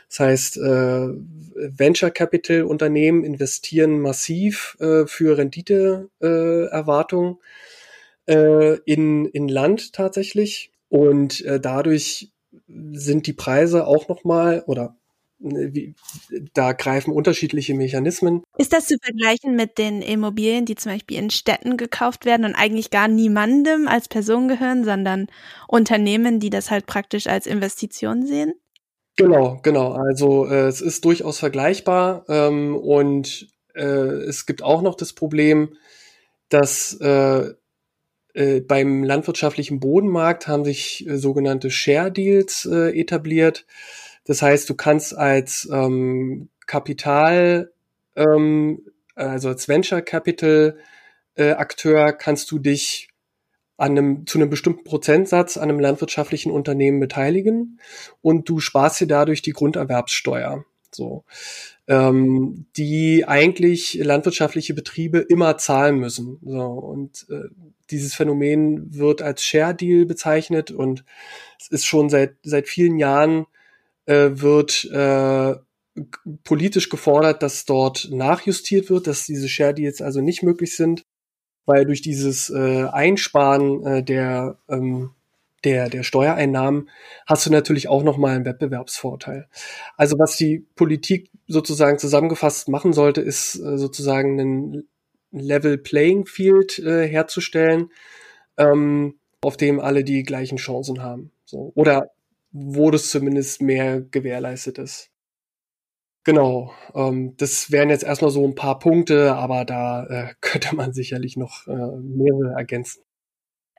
Das 0.09 0.21
heißt, 0.21 0.57
äh, 0.59 1.09
Venture 1.57 2.11
Capital 2.11 2.65
Unternehmen 2.65 3.25
investieren 3.25 3.99
massiv 3.99 4.77
äh, 4.79 5.07
für 5.07 5.39
Renditeerwartungen. 5.39 7.37
Äh, 7.37 7.39
äh, 8.27 8.79
in, 8.85 9.27
in 9.27 9.49
Land 9.49 9.93
tatsächlich. 9.93 10.73
Und 10.89 11.41
äh, 11.45 11.61
dadurch 11.61 12.33
sind 12.69 13.27
die 13.27 13.33
Preise 13.33 13.87
auch 13.87 14.09
nochmal 14.09 14.63
oder 14.67 14.97
äh, 15.43 15.73
wie, 15.73 15.95
da 16.55 16.73
greifen 16.73 17.13
unterschiedliche 17.13 17.75
Mechanismen. 17.75 18.43
Ist 18.59 18.73
das 18.73 18.87
zu 18.87 18.97
vergleichen 19.03 19.57
mit 19.57 19.79
den 19.79 20.03
Immobilien, 20.03 20.65
die 20.65 20.75
zum 20.75 20.93
Beispiel 20.93 21.19
in 21.19 21.31
Städten 21.31 21.77
gekauft 21.77 22.25
werden 22.25 22.45
und 22.45 22.55
eigentlich 22.55 22.91
gar 22.91 23.09
niemandem 23.09 23.89
als 23.89 24.09
Person 24.09 24.49
gehören, 24.49 24.85
sondern 24.85 25.27
Unternehmen, 25.69 26.41
die 26.41 26.51
das 26.51 26.71
halt 26.71 26.87
praktisch 26.87 27.27
als 27.27 27.47
Investition 27.47 28.27
sehen? 28.27 28.55
Genau, 29.17 29.59
genau. 29.63 29.93
Also 29.93 30.47
äh, 30.47 30.69
es 30.69 30.81
ist 30.81 31.05
durchaus 31.05 31.39
vergleichbar 31.39 32.25
ähm, 32.29 32.77
und 32.77 33.49
äh, 33.75 33.83
es 33.83 34.47
gibt 34.47 34.63
auch 34.63 34.83
noch 34.83 34.95
das 34.95 35.13
Problem, 35.13 35.77
dass 36.49 36.95
äh, 37.01 37.53
äh, 38.35 38.61
beim 38.61 39.05
landwirtschaftlichen 39.05 39.81
Bodenmarkt 39.81 40.49
haben 40.49 40.65
sich 40.65 41.07
äh, 41.07 41.17
sogenannte 41.17 41.71
Share 41.71 42.11
Deals 42.11 42.65
äh, 42.65 42.99
etabliert. 42.99 43.67
Das 44.25 44.43
heißt, 44.43 44.69
du 44.71 44.75
kannst 44.75 45.17
als 45.17 45.69
ähm, 45.73 46.49
Kapital, 46.67 47.73
ähm, 48.17 48.83
also 49.15 49.49
als 49.49 49.69
Venture 49.69 50.03
Capital 50.03 50.79
äh, 51.35 51.51
Akteur, 51.53 52.13
kannst 52.13 52.51
du 52.51 52.59
dich 52.59 53.09
an 53.77 53.93
einem, 53.93 54.27
zu 54.27 54.39
einem 54.39 54.49
bestimmten 54.49 54.85
Prozentsatz 54.85 55.57
an 55.57 55.69
einem 55.69 55.81
landwirtschaftlichen 55.81 56.53
Unternehmen 56.53 57.01
beteiligen 57.01 57.81
und 58.21 58.49
du 58.49 58.61
sparst 58.61 59.01
dir 59.01 59.09
dadurch 59.09 59.43
die 59.43 59.53
Grunderwerbssteuer. 59.53 60.65
So, 60.95 61.25
ähm, 61.89 62.67
die 62.77 63.27
eigentlich 63.27 63.95
landwirtschaftliche 63.95 64.75
Betriebe 64.75 65.19
immer 65.21 65.57
zahlen 65.57 65.99
müssen. 65.99 66.39
So, 66.45 66.61
und 66.61 67.27
äh, 67.31 67.49
dieses 67.93 68.15
Phänomen 68.15 68.95
wird 68.99 69.23
als 69.23 69.45
Share 69.45 69.75
Deal 69.75 70.07
bezeichnet 70.07 70.71
und 70.71 71.05
es 71.61 71.69
ist 71.69 71.87
schon 71.87 72.09
seit, 72.11 72.37
seit 72.43 72.69
vielen 72.69 72.99
Jahren 72.99 73.47
äh, 74.07 74.31
wird 74.33 74.85
äh, 74.93 75.55
politisch 76.45 76.89
gefordert, 76.89 77.43
dass 77.43 77.65
dort 77.65 78.09
nachjustiert 78.11 78.91
wird, 78.91 79.07
dass 79.07 79.27
diese 79.27 79.49
Share 79.49 79.75
Deals 79.75 80.01
also 80.01 80.21
nicht 80.21 80.43
möglich 80.43 80.77
sind, 80.77 81.05
weil 81.67 81.85
durch 81.85 82.01
dieses 82.01 82.51
äh, 82.51 82.87
Einsparen 82.91 83.87
äh, 83.87 84.03
der 84.03 84.59
ähm, 84.69 85.11
der, 85.65 85.89
der 85.89 86.03
Steuereinnahmen 86.03 86.91
hast 87.27 87.47
du 87.47 87.51
natürlich 87.51 87.89
auch 87.89 88.03
nochmal 88.03 88.35
einen 88.35 88.45
Wettbewerbsvorteil. 88.45 89.47
Also 89.97 90.19
was 90.19 90.37
die 90.37 90.67
Politik 90.75 91.31
sozusagen 91.47 91.99
zusammengefasst 91.99 92.69
machen 92.69 92.93
sollte, 92.93 93.21
ist 93.21 93.57
äh, 93.57 93.79
sozusagen 93.79 94.41
einen 94.41 94.89
Level 95.33 95.79
Playing 95.79 96.27
Field 96.27 96.79
äh, 96.79 97.07
herzustellen, 97.09 97.91
ähm, 98.57 99.19
auf 99.41 99.57
dem 99.57 99.81
alle 99.81 100.05
die 100.05 100.23
gleichen 100.23 100.59
Chancen 100.59 101.03
haben. 101.03 101.33
So. 101.45 101.73
Oder 101.75 102.11
wo 102.53 102.91
das 102.91 103.11
zumindest 103.11 103.63
mehr 103.63 104.01
gewährleistet 104.01 104.79
ist. 104.79 105.11
Genau, 106.25 106.73
ähm, 106.95 107.35
das 107.37 107.73
wären 107.73 107.91
jetzt 107.91 108.05
erstmal 108.05 108.31
so 108.31 108.47
ein 108.47 108.55
paar 108.55 108.79
Punkte, 108.79 109.35
aber 109.35 109.65
da 109.65 110.05
äh, 110.07 110.35
könnte 110.41 110.77
man 110.77 110.93
sicherlich 110.93 111.37
noch 111.37 111.67
äh, 111.67 111.73
mehrere 111.73 112.55
ergänzen. 112.57 113.03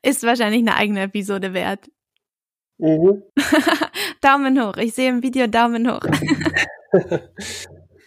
Ist 0.01 0.23
wahrscheinlich 0.23 0.59
eine 0.61 0.75
eigene 0.75 1.03
Episode 1.03 1.53
wert. 1.53 1.89
Mhm. 2.77 3.23
Daumen 4.21 4.61
hoch. 4.61 4.75
Ich 4.77 4.93
sehe 4.93 5.09
im 5.09 5.23
Video 5.23 5.47
Daumen 5.47 5.89
hoch. 5.89 6.01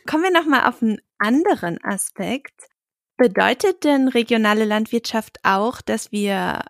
Kommen 0.07 0.23
wir 0.23 0.33
nochmal 0.33 0.69
auf 0.69 0.83
einen 0.83 1.01
anderen 1.19 1.83
Aspekt. 1.83 2.69
Bedeutet 3.17 3.85
denn 3.85 4.09
regionale 4.09 4.65
Landwirtschaft 4.65 5.39
auch, 5.43 5.81
dass 5.81 6.13
wir 6.13 6.61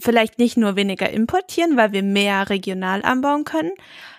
vielleicht 0.00 0.38
nicht 0.38 0.56
nur 0.56 0.76
weniger 0.76 1.10
importieren, 1.10 1.76
weil 1.76 1.92
wir 1.92 2.02
mehr 2.02 2.50
regional 2.50 3.02
anbauen 3.02 3.44
können, 3.44 3.72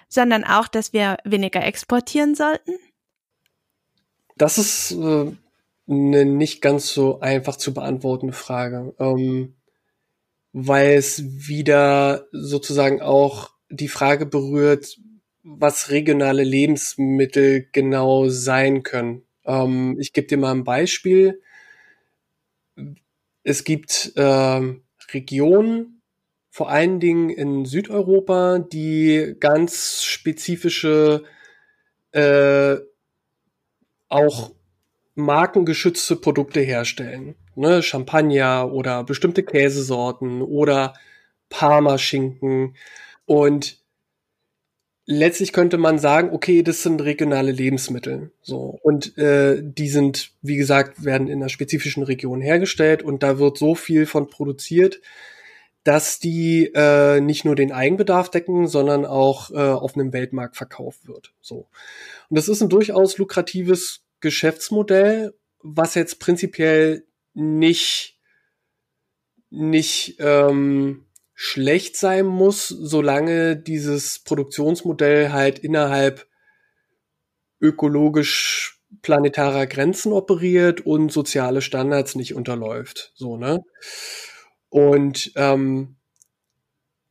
sondern 0.08 0.44
auch, 0.44 0.68
dass 0.68 0.94
wir 0.94 1.18
weniger 1.24 1.66
exportieren 1.66 2.36
sollten? 2.36 2.74
Das 4.38 4.58
ist 4.58 4.92
äh, 4.92 5.32
eine 5.88 6.26
nicht 6.26 6.62
ganz 6.62 6.88
so 6.94 7.20
einfach 7.20 7.58
zu 7.58 7.74
beantwortende 7.74 8.34
Frage, 8.34 8.94
ähm, 9.00 9.56
weil 10.54 10.96
es 10.96 11.24
wieder 11.24 12.28
sozusagen 12.32 13.02
auch 13.02 13.52
die 13.70 13.88
Frage 13.88 14.26
berührt, 14.26 14.98
was 15.44 15.90
regionale 15.90 16.44
Lebensmittel 16.44 17.68
genau 17.72 18.30
sein 18.30 18.84
können. 18.84 19.24
Ähm, 19.46 19.98
ich 20.00 20.14
gebe 20.14 20.28
dir 20.28 20.38
mal 20.38 20.52
ein 20.52 20.64
Beispiel. 20.64 21.42
Es 23.44 23.64
gibt 23.64 24.14
äh, 24.16 24.62
Regionen, 25.14 26.02
vor 26.50 26.70
allen 26.70 27.00
Dingen 27.00 27.30
in 27.30 27.66
Südeuropa, 27.66 28.60
die 28.60 29.36
ganz 29.40 30.04
spezifische 30.04 31.24
äh, 32.12 32.76
auch 34.10 34.52
markengeschützte 35.16 36.18
Produkte 36.18 36.60
herstellen. 36.60 37.36
Ne? 37.56 37.82
Champagner 37.82 38.72
oder 38.72 39.04
bestimmte 39.04 39.44
Käsesorten 39.44 40.42
oder 40.42 40.94
Parmaschinken. 41.50 42.76
Und 43.26 43.81
letztlich 45.06 45.54
könnte 45.54 45.78
man 45.78 46.00
sagen, 46.00 46.30
okay, 46.32 46.64
das 46.64 46.84
sind 46.84 47.02
regionale 47.02 47.52
Lebensmittel. 47.52 48.32
So. 48.42 48.80
Und 48.82 49.18
äh, 49.18 49.62
die 49.62 49.90
sind, 49.90 50.32
wie 50.42 50.58
gesagt, 50.58 51.04
werden 51.04 51.28
in 51.28 51.42
einer 51.42 51.50
spezifischen 51.50 52.04
Region 52.04 52.42
hergestellt 52.42 53.04
und 53.04 53.24
da 53.24 53.40
wird 53.40 53.58
so 53.58 53.76
viel 53.76 54.06
von 54.06 54.28
produziert, 54.28 55.02
dass 55.84 56.20
die 56.20 56.72
äh, 56.76 57.22
nicht 57.22 57.44
nur 57.44 57.56
den 57.56 57.72
Eigenbedarf 57.72 58.30
decken, 58.30 58.68
sondern 58.68 59.06
auch 59.06 59.50
äh, 59.52 59.56
auf 59.56 59.96
einem 59.96 60.14
Weltmarkt 60.14 60.56
verkauft 60.56 61.08
wird. 61.08 61.34
So. 61.42 61.68
Und 62.30 62.38
das 62.38 62.48
ist 62.48 62.62
ein 62.62 62.70
durchaus 62.70 63.18
lukratives 63.18 64.04
Geschäftsmodell, 64.20 65.34
was 65.64 65.96
jetzt 65.96 66.20
prinzipiell 66.20 67.06
nicht 67.34 68.18
nicht 69.54 70.16
ähm, 70.20 71.06
schlecht 71.44 71.98
sein 71.98 72.28
muss, 72.28 72.68
solange 72.68 73.58
dieses 73.58 74.20
Produktionsmodell 74.20 75.32
halt 75.32 75.58
innerhalb 75.58 76.28
ökologisch 77.60 78.80
planetarer 79.02 79.66
Grenzen 79.66 80.14
operiert 80.14 80.82
und 80.82 81.12
soziale 81.12 81.64
Standards 81.64 82.14
nicht 82.14 82.36
unterläuft. 82.36 83.12
So, 83.16 83.38
ne? 83.38 83.64
Und 84.70 85.32
ähm, 85.36 85.96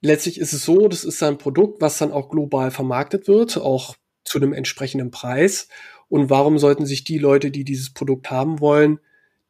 letztlich 0.00 0.38
ist 0.38 0.52
es 0.52 0.64
so, 0.64 0.86
das 0.86 1.02
ist 1.02 1.20
ein 1.24 1.38
Produkt, 1.38 1.80
was 1.80 1.98
dann 1.98 2.12
auch 2.12 2.28
global 2.28 2.70
vermarktet 2.70 3.26
wird, 3.26 3.56
auch 3.56 3.96
zu 4.22 4.38
einem 4.38 4.52
entsprechenden 4.52 5.10
Preis. 5.10 5.66
Und 6.08 6.30
warum 6.30 6.60
sollten 6.60 6.86
sich 6.86 7.02
die 7.02 7.18
Leute, 7.18 7.50
die 7.50 7.64
dieses 7.64 7.92
Produkt 7.92 8.30
haben 8.30 8.60
wollen, 8.60 9.00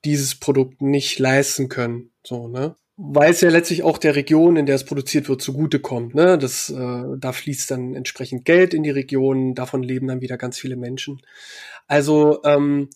dieses 0.06 0.40
Produkt 0.40 0.80
nicht 0.80 1.18
leisten 1.18 1.68
können? 1.68 2.12
So, 2.24 2.48
ne? 2.48 2.76
Weil 3.02 3.30
es 3.30 3.40
ja 3.40 3.48
letztlich 3.48 3.82
auch 3.82 3.96
der 3.96 4.14
Region, 4.14 4.56
in 4.56 4.66
der 4.66 4.74
es 4.74 4.84
produziert 4.84 5.28
wird, 5.30 5.40
zugutekommt. 5.40 6.14
Ne? 6.14 6.36
Das, 6.36 6.68
äh, 6.68 7.04
da 7.16 7.32
fließt 7.32 7.70
dann 7.70 7.94
entsprechend 7.94 8.44
Geld 8.44 8.74
in 8.74 8.82
die 8.82 8.90
Region, 8.90 9.54
davon 9.54 9.82
leben 9.82 10.06
dann 10.06 10.20
wieder 10.20 10.36
ganz 10.36 10.58
viele 10.58 10.76
Menschen. 10.76 11.22
Also 11.86 12.42
ähm, 12.44 12.90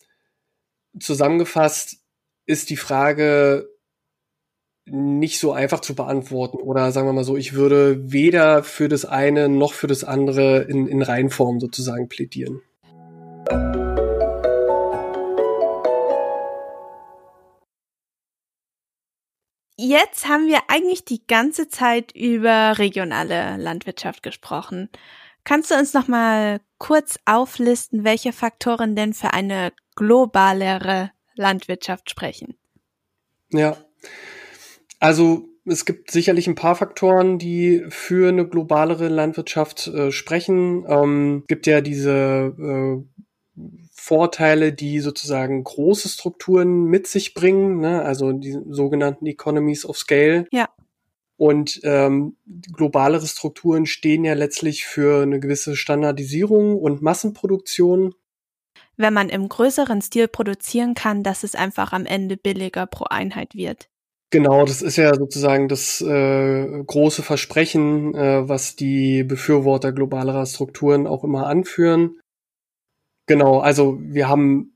zusammengefasst 0.99 1.97
ist 2.45 2.69
die 2.69 2.77
Frage 2.77 3.67
nicht 4.85 5.39
so 5.39 5.53
einfach 5.53 5.79
zu 5.79 5.95
beantworten. 5.95 6.57
Oder 6.57 6.91
sagen 6.91 7.07
wir 7.07 7.13
mal 7.13 7.23
so, 7.23 7.35
ich 7.35 7.53
würde 7.53 8.11
weder 8.11 8.63
für 8.63 8.87
das 8.87 9.05
eine 9.05 9.49
noch 9.49 9.73
für 9.73 9.87
das 9.87 10.03
andere 10.03 10.61
in, 10.61 10.87
in 10.87 11.01
Reihenform 11.01 11.59
sozusagen 11.59 12.09
plädieren. 12.09 12.61
Jetzt 19.77 20.27
haben 20.27 20.47
wir 20.47 20.59
eigentlich 20.69 21.03
die 21.03 21.25
ganze 21.27 21.67
Zeit 21.67 22.13
über 22.15 22.77
regionale 22.77 23.57
Landwirtschaft 23.57 24.23
gesprochen. 24.23 24.89
Kannst 25.43 25.69
du 25.69 25.75
uns 25.75 25.93
noch 25.93 26.07
mal 26.07 26.61
kurz 26.77 27.19
auflisten, 27.25 28.03
welche 28.03 28.31
Faktoren 28.31 28.95
denn 28.95 29.13
für 29.13 29.33
eine 29.33 29.73
globalere 29.95 31.11
Landwirtschaft 31.35 32.09
sprechen? 32.09 32.55
Ja, 33.51 33.77
also 34.99 35.49
es 35.65 35.85
gibt 35.85 36.11
sicherlich 36.11 36.47
ein 36.47 36.55
paar 36.55 36.75
Faktoren, 36.75 37.37
die 37.37 37.85
für 37.89 38.29
eine 38.29 38.47
globalere 38.47 39.09
Landwirtschaft 39.09 39.87
äh, 39.87 40.11
sprechen. 40.11 40.85
Ähm, 40.87 41.43
gibt 41.47 41.67
ja 41.67 41.81
diese 41.81 42.55
äh, 42.57 43.83
Vorteile, 44.05 44.71
die 44.71 44.99
sozusagen 44.99 45.63
große 45.63 46.09
Strukturen 46.09 46.83
mit 46.83 47.07
sich 47.07 47.33
bringen, 47.33 47.79
ne? 47.79 48.03
also 48.03 48.33
die 48.33 48.55
sogenannten 48.69 49.25
Economies 49.25 49.83
of 49.83 49.97
Scale. 49.97 50.45
Ja. 50.51 50.69
Und 51.37 51.81
ähm, 51.83 52.37
globalere 52.71 53.25
Strukturen 53.25 53.87
stehen 53.87 54.23
ja 54.23 54.35
letztlich 54.35 54.85
für 54.85 55.23
eine 55.23 55.39
gewisse 55.39 55.75
Standardisierung 55.75 56.77
und 56.77 57.01
Massenproduktion. 57.01 58.13
Wenn 58.95 59.13
man 59.15 59.29
im 59.29 59.49
größeren 59.49 60.03
Stil 60.03 60.27
produzieren 60.27 60.93
kann, 60.93 61.23
dass 61.23 61.43
es 61.43 61.55
einfach 61.55 61.91
am 61.91 62.05
Ende 62.05 62.37
billiger 62.37 62.85
pro 62.85 63.05
Einheit 63.05 63.55
wird. 63.55 63.89
Genau, 64.29 64.65
das 64.65 64.83
ist 64.83 64.97
ja 64.97 65.15
sozusagen 65.15 65.67
das 65.67 65.99
äh, 66.01 66.83
große 66.85 67.23
Versprechen, 67.23 68.13
äh, 68.13 68.47
was 68.47 68.75
die 68.75 69.23
Befürworter 69.23 69.91
globalerer 69.91 70.45
Strukturen 70.45 71.07
auch 71.07 71.23
immer 71.23 71.47
anführen. 71.47 72.19
Genau, 73.27 73.59
also 73.59 73.99
wir 74.01 74.27
haben 74.29 74.71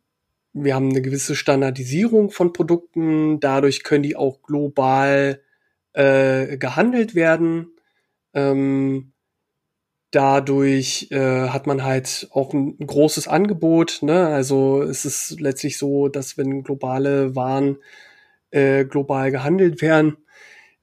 wir 0.54 0.76
haben 0.76 0.90
eine 0.90 1.02
gewisse 1.02 1.36
Standardisierung 1.36 2.32
von 2.32 2.54
Produkten, 2.54 3.40
dadurch 3.40 3.84
können 3.84 4.04
die 4.04 4.16
auch 4.16 4.42
global 4.42 5.42
äh, 5.94 6.58
gehandelt 6.58 7.16
werden. 7.16 7.72
Ähm, 8.34 9.14
dadurch 10.12 11.08
äh, 11.12 11.50
hat 11.50 11.68
man 11.68 11.84
halt 11.84 12.30
auch 12.32 12.54
ein, 12.54 12.76
ein 12.80 12.88
großes 12.88 13.28
Angebot. 13.28 14.00
Ne? 14.02 14.28
Also 14.28 14.82
es 14.82 15.06
ist 15.06 15.40
letztlich 15.40 15.78
so, 15.78 16.08
dass 16.08 16.38
wenn 16.38 16.64
globale 16.64 17.36
Waren 17.36 17.78
äh, 18.52 18.86
global 18.86 19.32
gehandelt 19.32 19.82
werden, 19.82 20.18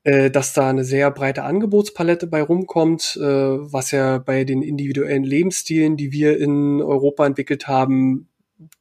äh, 0.06 0.30
dass 0.30 0.52
da 0.52 0.70
eine 0.70 0.84
sehr 0.84 1.10
breite 1.10 1.42
Angebotspalette 1.42 2.28
bei 2.28 2.40
rumkommt, 2.40 3.18
äh, 3.20 3.24
was 3.24 3.90
ja 3.90 4.18
bei 4.18 4.44
den 4.44 4.62
individuellen 4.62 5.24
Lebensstilen, 5.24 5.96
die 5.96 6.12
wir 6.12 6.38
in 6.38 6.80
Europa 6.80 7.26
entwickelt 7.26 7.66
haben, 7.66 8.28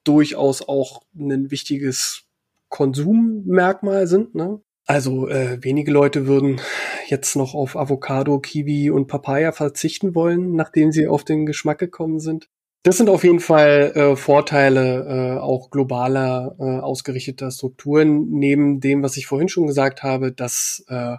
durchaus 0.04 0.62
auch 0.62 1.02
ein 1.18 1.50
wichtiges 1.50 2.26
Konsummerkmal 2.70 4.06
sind. 4.06 4.36
Ne? 4.36 4.62
Also 4.86 5.28
äh, 5.28 5.58
wenige 5.64 5.92
Leute 5.92 6.28
würden 6.28 6.62
jetzt 7.08 7.36
noch 7.36 7.56
auf 7.56 7.76
Avocado, 7.76 8.38
Kiwi 8.38 8.92
und 8.92 9.08
Papaya 9.08 9.52
verzichten 9.52 10.14
wollen, 10.14 10.56
nachdem 10.56 10.92
sie 10.92 11.08
auf 11.08 11.24
den 11.24 11.48
Geschmack 11.48 11.80
gekommen 11.80 12.20
sind. 12.20 12.50
Das 12.86 12.98
sind 12.98 13.10
auf 13.10 13.24
jeden 13.24 13.40
Fall 13.40 13.94
äh, 13.96 14.16
Vorteile 14.16 15.38
äh, 15.38 15.40
auch 15.40 15.72
globaler 15.72 16.56
äh, 16.60 16.64
ausgerichteter 16.82 17.50
Strukturen, 17.50 18.30
neben 18.30 18.80
dem, 18.80 19.02
was 19.02 19.18
ich 19.18 19.26
vorhin 19.26 19.50
schon 19.50 19.66
gesagt 19.66 20.04
habe, 20.04 20.32
dass 20.32 20.86
äh, 20.88 21.16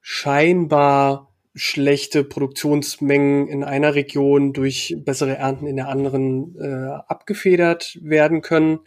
scheinbar 0.00 1.30
schlechte 1.54 2.24
Produktionsmengen 2.24 3.48
in 3.48 3.64
einer 3.64 3.94
Region 3.94 4.54
durch 4.54 4.96
bessere 4.96 5.36
Ernten 5.36 5.66
in 5.66 5.76
der 5.76 5.88
anderen 5.88 6.56
äh, 6.58 7.02
abgefedert 7.06 7.98
werden 8.00 8.40
können 8.40 8.78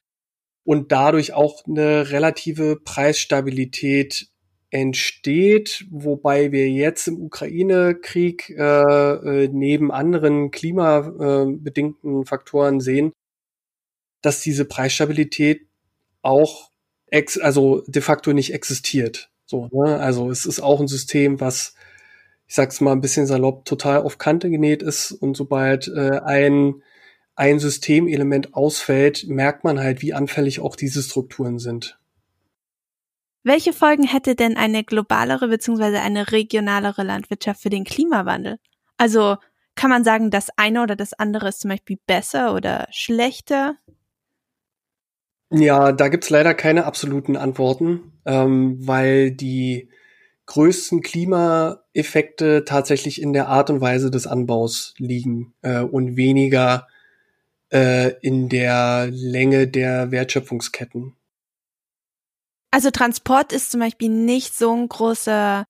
und 0.64 0.92
dadurch 0.92 1.34
auch 1.34 1.68
eine 1.68 2.10
relative 2.10 2.78
Preisstabilität 2.78 4.32
entsteht, 4.70 5.86
wobei 5.90 6.52
wir 6.52 6.70
jetzt 6.70 7.08
im 7.08 7.22
Ukraine-Krieg 7.22 8.50
äh, 8.50 8.64
äh, 8.64 9.50
neben 9.52 9.92
anderen 9.92 10.52
klimabedingten 10.52 12.22
äh, 12.22 12.26
Faktoren 12.26 12.80
sehen, 12.80 13.12
dass 14.22 14.42
diese 14.42 14.66
Preisstabilität 14.66 15.68
auch 16.22 16.72
ex 17.08 17.38
also 17.38 17.84
de 17.88 18.02
facto 18.02 18.34
nicht 18.34 18.54
existiert. 18.54 19.30
So, 19.46 19.70
ne? 19.72 20.00
Also 20.00 20.32
es 20.32 20.46
ist 20.46 20.60
auch 20.60 20.80
ein 20.80 20.88
System, 20.88 21.40
was, 21.40 21.76
ich 22.48 22.56
sag's 22.56 22.82
mal 22.82 22.92
ein 22.92 23.02
bisschen 23.02 23.28
salopp, 23.28 23.66
total 23.66 24.02
auf 24.02 24.18
Kante 24.18 24.50
genäht 24.50 24.82
ist 24.82 25.12
und 25.12 25.38
sobald 25.38 25.88
äh, 25.88 26.20
ein 26.24 26.82
ein 27.36 27.60
Systemelement 27.60 28.54
ausfällt, 28.54 29.28
merkt 29.28 29.64
man 29.64 29.80
halt, 29.80 30.02
wie 30.02 30.14
anfällig 30.14 30.62
auch 30.62 30.76
diese 30.76 31.04
Strukturen 31.04 31.60
sind. 31.60 32.00
Welche 33.46 33.74
Folgen 33.74 34.08
hätte 34.08 34.34
denn 34.34 34.58
eine 34.58 34.84
globalere 34.84 35.48
bzw. 35.48 35.98
eine 35.98 36.32
regionalere 36.32 37.04
Landwirtschaft 37.04 37.62
für 37.62 37.70
den 37.70 37.84
Klimawandel? 37.84 38.58
Also 38.98 39.38
kann 39.76 39.92
man 39.92 40.04
sagen, 40.04 40.32
das 40.32 40.50
eine 40.58 40.82
oder 40.82 40.96
das 40.96 41.14
andere 41.14 41.50
ist 41.50 41.60
zum 41.60 41.70
Beispiel 41.70 42.00
besser 42.08 42.56
oder 42.56 42.88
schlechter? 42.90 43.76
Ja, 45.52 45.92
da 45.92 46.08
gibt's 46.08 46.32
leider 46.32 46.56
keine 46.56 46.86
absoluten 46.86 47.38
Antworten, 47.38 48.14
ähm, 48.26 48.78
weil 48.80 49.30
die 49.30 49.90
größten 50.48 51.04
Klimaeffekte 51.04 52.66
tatsächlich 52.66 53.22
in 53.22 53.32
der 53.32 53.48
Art 53.48 53.70
und 53.70 53.80
Weise 53.80 54.10
des 54.10 54.26
Anbaus 54.26 54.96
liegen 54.98 55.54
äh, 55.62 55.82
und 55.82 56.18
weniger 56.18 56.88
äh, 57.72 58.14
in 58.22 58.50
der 58.50 59.08
Länge 59.12 59.68
der 59.68 60.10
Wertschöpfungsketten. 60.10 61.16
Also 62.76 62.92
Transport 62.92 63.54
ist 63.54 63.72
zum 63.72 63.80
Beispiel 63.80 64.10
nicht 64.10 64.54
so 64.54 64.76
ein 64.76 64.90
großer 64.90 65.64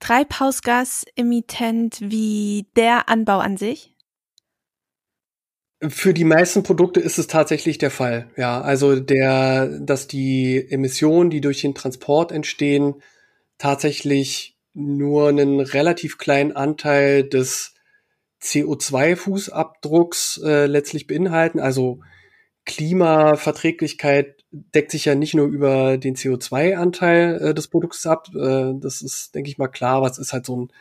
Treibhausgasemittent 0.00 2.00
wie 2.00 2.66
der 2.74 3.08
Anbau 3.08 3.38
an 3.38 3.56
sich? 3.56 3.94
Für 5.86 6.12
die 6.12 6.24
meisten 6.24 6.64
Produkte 6.64 6.98
ist 6.98 7.16
es 7.16 7.28
tatsächlich 7.28 7.78
der 7.78 7.92
Fall. 7.92 8.32
Ja, 8.36 8.60
also 8.60 8.98
der, 8.98 9.78
dass 9.78 10.08
die 10.08 10.66
Emissionen, 10.68 11.30
die 11.30 11.40
durch 11.40 11.60
den 11.60 11.76
Transport 11.76 12.32
entstehen, 12.32 13.04
tatsächlich 13.58 14.58
nur 14.74 15.28
einen 15.28 15.60
relativ 15.60 16.18
kleinen 16.18 16.50
Anteil 16.50 17.22
des 17.22 17.76
CO2-Fußabdrucks 18.42 20.42
äh, 20.42 20.66
letztlich 20.66 21.06
beinhalten. 21.06 21.60
Also 21.60 22.00
Klimaverträglichkeit 22.64 24.37
deckt 24.50 24.90
sich 24.90 25.04
ja 25.04 25.14
nicht 25.14 25.34
nur 25.34 25.46
über 25.46 25.98
den 25.98 26.16
CO2-Anteil 26.16 27.40
äh, 27.42 27.54
des 27.54 27.68
Produkts 27.68 28.06
ab. 28.06 28.28
Äh, 28.34 28.72
das 28.74 29.02
ist, 29.02 29.34
denke 29.34 29.50
ich 29.50 29.58
mal, 29.58 29.68
klar, 29.68 30.02
was 30.02 30.18
ist 30.18 30.32
halt 30.32 30.46
so 30.46 30.56
ein 30.56 30.72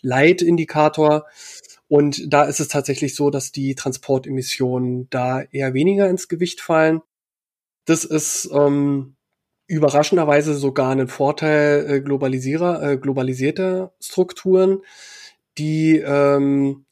Leitindikator. 0.00 1.26
Und 1.88 2.32
da 2.32 2.44
ist 2.44 2.60
es 2.60 2.68
tatsächlich 2.68 3.14
so, 3.14 3.30
dass 3.30 3.52
die 3.52 3.74
Transportemissionen 3.74 5.08
da 5.10 5.42
eher 5.42 5.74
weniger 5.74 6.08
ins 6.08 6.28
Gewicht 6.28 6.60
fallen. 6.60 7.02
Das 7.84 8.04
ist 8.04 8.50
ähm, 8.52 9.16
überraschenderweise 9.68 10.54
sogar 10.54 10.90
ein 10.90 11.08
Vorteil 11.08 11.86
äh, 11.88 12.00
globalisierer, 12.00 12.82
äh, 12.82 12.96
globalisierter 12.98 13.94
Strukturen, 14.00 14.82
die 15.58 15.98
ähm, 15.98 16.86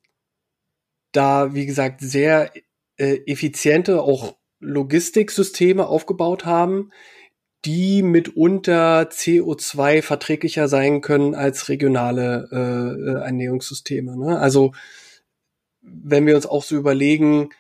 da, 1.13 1.55
wie 1.55 1.67
gesagt, 1.67 2.01
sehr 2.01 2.53
äh, 2.97 3.21
effiziente, 3.27 4.03
auch 4.03 4.37
Logistiksysteme 4.65 5.87
aufgebaut 5.87 6.45
haben, 6.45 6.91
die 7.65 8.03
mitunter 8.03 9.03
CO2 9.03 10.03
verträglicher 10.03 10.69
sein 10.69 11.01
können 11.01 11.35
als 11.35 11.69
regionale 11.69 12.49
äh, 12.53 13.11
äh, 13.11 13.25
Ernährungssysteme. 13.25 14.17
Ne? 14.17 14.39
Also 14.39 14.73
wenn 15.81 16.27
wir 16.27 16.37
uns 16.37 16.47
auch 16.47 16.63
so 16.63 16.77
überlegen, 16.77 17.51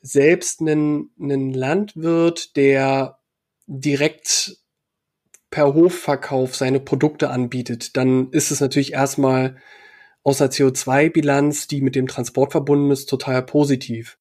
selbst 0.00 0.60
einen, 0.60 1.10
einen 1.20 1.52
Landwirt, 1.52 2.56
der 2.56 3.18
direkt 3.66 4.56
per 5.50 5.74
Hofverkauf 5.74 6.56
seine 6.56 6.80
Produkte 6.80 7.30
anbietet, 7.30 7.96
dann 7.96 8.30
ist 8.30 8.50
es 8.50 8.60
natürlich 8.60 8.92
erstmal 8.92 9.56
außer 10.22 10.46
CO2-Bilanz, 10.46 11.68
die 11.68 11.82
mit 11.82 11.94
dem 11.94 12.06
Transport 12.06 12.52
verbunden 12.52 12.90
ist, 12.90 13.06
total 13.06 13.42
positiv. 13.42 14.18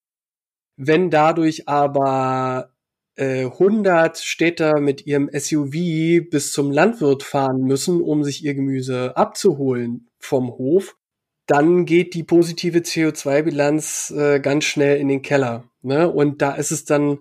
Wenn 0.84 1.12
dadurch 1.12 1.68
aber 1.70 2.72
äh, 3.16 3.46
100 3.46 4.18
Städter 4.18 4.80
mit 4.80 5.06
ihrem 5.06 5.30
SUV 5.32 6.28
bis 6.28 6.52
zum 6.52 6.72
Landwirt 6.72 7.22
fahren 7.22 7.62
müssen, 7.62 8.02
um 8.02 8.24
sich 8.24 8.44
ihr 8.44 8.56
Gemüse 8.56 9.16
abzuholen 9.16 10.10
vom 10.18 10.50
Hof, 10.50 10.98
dann 11.46 11.86
geht 11.86 12.16
die 12.16 12.24
positive 12.24 12.80
CO2-Bilanz 12.80 14.12
äh, 14.18 14.40
ganz 14.40 14.64
schnell 14.64 14.98
in 15.00 15.08
den 15.08 15.22
Keller. 15.22 15.66
Ne? 15.84 16.10
Und 16.10 16.42
da 16.42 16.54
ist 16.54 16.72
es 16.72 16.84
dann 16.84 17.20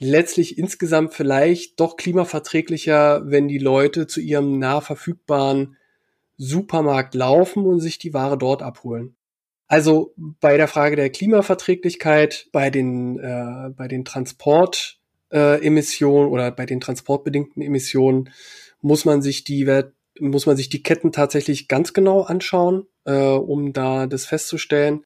letztlich 0.00 0.58
insgesamt 0.58 1.14
vielleicht 1.14 1.78
doch 1.78 1.96
klimaverträglicher, 1.96 3.22
wenn 3.24 3.46
die 3.46 3.58
Leute 3.58 4.08
zu 4.08 4.20
ihrem 4.20 4.58
nah 4.58 4.80
verfügbaren 4.80 5.76
Supermarkt 6.38 7.14
laufen 7.14 7.66
und 7.66 7.78
sich 7.78 8.00
die 8.00 8.14
Ware 8.14 8.36
dort 8.36 8.62
abholen. 8.62 9.15
Also 9.68 10.14
bei 10.16 10.56
der 10.56 10.68
Frage 10.68 10.94
der 10.96 11.10
Klimaverträglichkeit, 11.10 12.48
bei 12.52 12.70
den, 12.70 13.18
äh, 13.18 13.70
bei 13.70 13.88
den 13.88 14.04
Transportemissionen 14.04 16.28
äh, 16.28 16.30
oder 16.30 16.52
bei 16.52 16.66
den 16.66 16.80
transportbedingten 16.80 17.62
Emissionen 17.62 18.30
muss 18.80 19.04
man 19.04 19.22
sich 19.22 19.42
die 19.44 19.66
muss 20.18 20.46
man 20.46 20.56
sich 20.56 20.70
die 20.70 20.82
Ketten 20.82 21.12
tatsächlich 21.12 21.68
ganz 21.68 21.92
genau 21.92 22.22
anschauen, 22.22 22.86
äh, 23.04 23.12
um 23.12 23.74
da 23.74 24.06
das 24.06 24.24
festzustellen. 24.24 25.04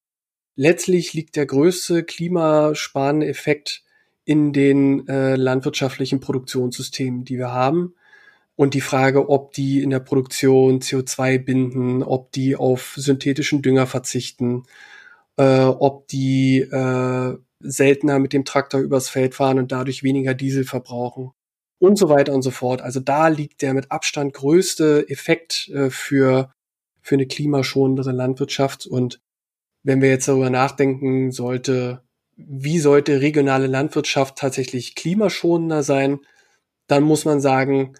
Letztlich 0.55 1.15
liegt 1.15 1.35
der 1.35 1.47
größte 1.47 2.05
klimasparende 2.05 3.27
Effekt 3.27 3.83
in 4.25 4.53
den 4.53 5.09
äh, 5.09 5.35
landwirtschaftlichen 5.35 6.21
Produktionssystemen, 6.21 7.25
die 7.25 7.39
wir 7.39 7.53
haben 7.53 7.97
und 8.61 8.75
die 8.75 8.83
Frage, 8.83 9.31
ob 9.31 9.55
die 9.55 9.83
in 9.83 9.89
der 9.89 10.01
Produktion 10.01 10.81
CO2 10.81 11.39
binden, 11.39 12.03
ob 12.03 12.31
die 12.33 12.57
auf 12.57 12.93
synthetischen 12.95 13.63
Dünger 13.63 13.87
verzichten, 13.87 14.65
äh, 15.39 15.63
ob 15.63 16.09
die 16.09 16.59
äh, 16.59 17.39
seltener 17.61 18.19
mit 18.19 18.35
dem 18.35 18.45
Traktor 18.45 18.83
übers 18.83 19.09
Feld 19.09 19.35
fahren 19.35 19.59
und 19.59 19.73
dadurch 19.73 20.03
weniger 20.03 20.35
Diesel 20.35 20.65
verbrauchen 20.65 21.31
und 21.79 21.97
so 21.97 22.11
weiter 22.11 22.35
und 22.35 22.43
so 22.43 22.51
fort. 22.51 22.83
Also 22.83 23.01
da 23.01 23.29
liegt 23.29 23.63
der 23.63 23.73
mit 23.73 23.91
Abstand 23.91 24.35
größte 24.35 25.09
Effekt 25.09 25.71
äh, 25.71 25.89
für, 25.89 26.53
für 27.01 27.15
eine 27.15 27.27
klimaschonendere 27.27 28.13
Landwirtschaft. 28.13 28.85
Und 28.85 29.23
wenn 29.85 30.03
wir 30.03 30.11
jetzt 30.11 30.29
darüber 30.29 30.51
nachdenken, 30.51 31.33
sollte, 31.33 32.03
wie 32.37 32.79
sollte 32.79 33.23
regionale 33.23 33.69
Landwirtschaft 33.69 34.37
tatsächlich 34.37 34.97
klimaschonender 34.97 35.83
sein, 35.83 36.19
dann 36.89 37.05
muss 37.05 37.25
man 37.25 37.41
sagen, 37.41 37.95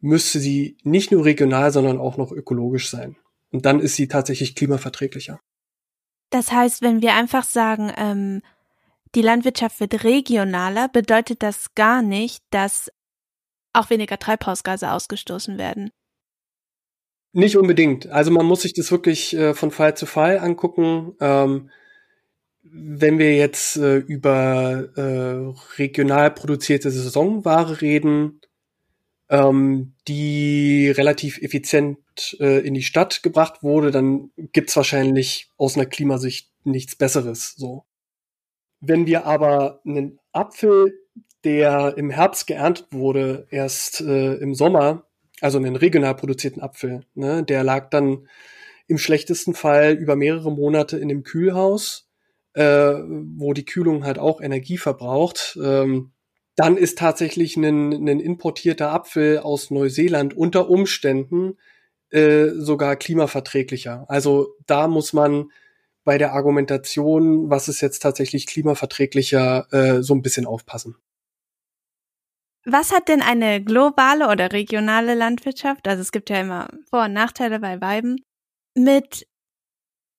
müsste 0.00 0.38
sie 0.38 0.76
nicht 0.82 1.10
nur 1.10 1.24
regional, 1.24 1.72
sondern 1.72 1.98
auch 1.98 2.16
noch 2.16 2.32
ökologisch 2.32 2.90
sein. 2.90 3.16
Und 3.50 3.66
dann 3.66 3.80
ist 3.80 3.96
sie 3.96 4.08
tatsächlich 4.08 4.54
klimaverträglicher. 4.54 5.40
Das 6.30 6.52
heißt, 6.52 6.82
wenn 6.82 7.02
wir 7.02 7.14
einfach 7.14 7.44
sagen, 7.44 7.92
ähm, 7.96 8.42
die 9.14 9.22
Landwirtschaft 9.22 9.80
wird 9.80 10.04
regionaler, 10.04 10.88
bedeutet 10.88 11.42
das 11.42 11.74
gar 11.74 12.02
nicht, 12.02 12.42
dass 12.50 12.90
auch 13.72 13.90
weniger 13.90 14.18
Treibhausgase 14.18 14.90
ausgestoßen 14.90 15.58
werden. 15.58 15.90
Nicht 17.32 17.56
unbedingt. 17.56 18.08
Also 18.08 18.30
man 18.30 18.46
muss 18.46 18.62
sich 18.62 18.72
das 18.72 18.90
wirklich 18.90 19.36
äh, 19.36 19.54
von 19.54 19.70
Fall 19.70 19.96
zu 19.96 20.06
Fall 20.06 20.38
angucken. 20.38 21.14
Ähm, 21.20 21.70
wenn 22.62 23.18
wir 23.18 23.36
jetzt 23.36 23.76
äh, 23.76 23.98
über 23.98 24.88
äh, 24.96 25.78
regional 25.78 26.30
produzierte 26.30 26.90
Saisonware 26.90 27.80
reden, 27.80 28.40
ähm, 29.28 29.94
die 30.06 30.90
relativ 30.90 31.38
effizient 31.42 31.98
äh, 32.40 32.60
in 32.66 32.74
die 32.74 32.82
Stadt 32.82 33.22
gebracht 33.22 33.62
wurde, 33.62 33.90
dann 33.90 34.30
gibt's 34.36 34.76
wahrscheinlich 34.76 35.50
aus 35.56 35.76
einer 35.76 35.86
Klimasicht 35.86 36.50
nichts 36.64 36.96
Besseres. 36.96 37.54
So. 37.56 37.84
Wenn 38.80 39.06
wir 39.06 39.26
aber 39.26 39.80
einen 39.84 40.18
Apfel, 40.32 40.98
der 41.44 41.96
im 41.96 42.10
Herbst 42.10 42.46
geerntet 42.46 42.88
wurde, 42.90 43.46
erst 43.50 44.00
äh, 44.00 44.34
im 44.34 44.54
Sommer, 44.54 45.06
also 45.40 45.58
einen 45.58 45.76
regional 45.76 46.14
produzierten 46.14 46.62
Apfel, 46.62 47.04
ne, 47.14 47.42
der 47.42 47.62
lag 47.62 47.90
dann 47.90 48.28
im 48.88 48.98
schlechtesten 48.98 49.54
Fall 49.54 49.94
über 49.94 50.16
mehrere 50.16 50.52
Monate 50.52 50.98
in 50.98 51.08
dem 51.08 51.24
Kühlhaus, 51.24 52.08
äh, 52.54 52.94
wo 52.94 53.52
die 53.52 53.64
Kühlung 53.64 54.04
halt 54.04 54.18
auch 54.18 54.40
Energie 54.40 54.78
verbraucht. 54.78 55.58
Ähm, 55.62 56.12
dann 56.56 56.78
ist 56.78 56.98
tatsächlich 56.98 57.56
ein, 57.56 57.92
ein 57.92 58.20
importierter 58.20 58.90
Apfel 58.90 59.38
aus 59.38 59.70
Neuseeland 59.70 60.34
unter 60.34 60.68
Umständen 60.70 61.58
äh, 62.10 62.48
sogar 62.48 62.96
klimaverträglicher. 62.96 64.06
Also 64.08 64.54
da 64.66 64.88
muss 64.88 65.12
man 65.12 65.52
bei 66.04 66.18
der 66.18 66.32
Argumentation, 66.32 67.50
was 67.50 67.68
ist 67.68 67.80
jetzt 67.82 67.98
tatsächlich 67.98 68.46
klimaverträglicher, 68.46 69.66
äh, 69.72 70.02
so 70.02 70.14
ein 70.14 70.22
bisschen 70.22 70.46
aufpassen. 70.46 70.96
Was 72.64 72.92
hat 72.92 73.08
denn 73.08 73.22
eine 73.22 73.62
globale 73.62 74.28
oder 74.28 74.52
regionale 74.52 75.14
Landwirtschaft, 75.14 75.86
also 75.86 76.00
es 76.00 76.10
gibt 76.10 76.30
ja 76.30 76.40
immer 76.40 76.68
Vor- 76.88 77.04
und 77.04 77.12
Nachteile 77.12 77.60
bei 77.60 77.80
Weiben, 77.80 78.16
mit 78.74 79.26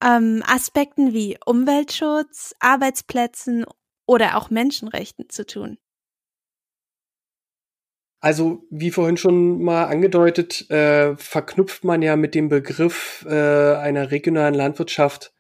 ähm, 0.04 0.44
Aspekten 0.46 1.14
wie 1.14 1.38
Umweltschutz, 1.46 2.54
Arbeitsplätzen 2.60 3.66
oder 4.06 4.38
auch 4.38 4.50
Menschenrechten 4.50 5.30
zu 5.30 5.46
tun? 5.46 5.78
Also, 8.20 8.64
wie 8.72 8.92
vorhin 8.92 9.18
schon 9.18 9.62
mal 9.62 9.86
angedeutet, 9.86 10.70
äh, 10.72 11.16
verknüpft 11.18 11.84
man 11.84 12.02
ja 12.02 12.16
mit 12.16 12.34
dem 12.34 12.50
Begriff 12.50 13.26
äh, 13.30 13.76
einer 13.76 14.10
regionalen 14.10 14.56
Landwirtschaft 14.56 15.34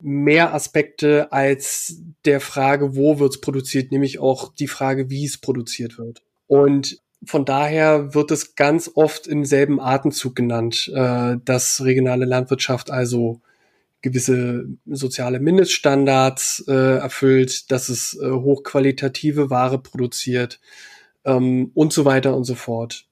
mehr 0.00 0.54
Aspekte 0.54 1.32
als 1.32 2.00
der 2.24 2.40
Frage, 2.40 2.96
wo 2.96 3.18
wird's 3.18 3.40
produziert, 3.40 3.90
nämlich 3.92 4.18
auch 4.18 4.54
die 4.54 4.68
Frage, 4.68 5.10
wie 5.10 5.24
es 5.24 5.38
produziert 5.38 5.98
wird. 5.98 6.22
Und 6.46 7.00
von 7.24 7.44
daher 7.44 8.14
wird 8.14 8.30
es 8.30 8.54
ganz 8.54 8.90
oft 8.94 9.26
im 9.26 9.44
selben 9.44 9.80
Atemzug 9.80 10.36
genannt, 10.36 10.90
äh, 10.94 11.36
dass 11.44 11.82
regionale 11.84 12.24
Landwirtschaft 12.24 12.90
also 12.90 13.40
gewisse 14.02 14.66
soziale 14.86 15.40
Mindeststandards 15.40 16.64
äh, 16.68 16.98
erfüllt, 16.98 17.72
dass 17.72 17.88
es 17.88 18.16
äh, 18.20 18.30
hochqualitative 18.30 19.50
Ware 19.50 19.78
produziert, 19.78 20.60
ähm, 21.26 21.72
und 21.74 21.92
so 21.92 22.06
weiter 22.06 22.34
und 22.34 22.44
so 22.44 22.54
fort. 22.54 23.06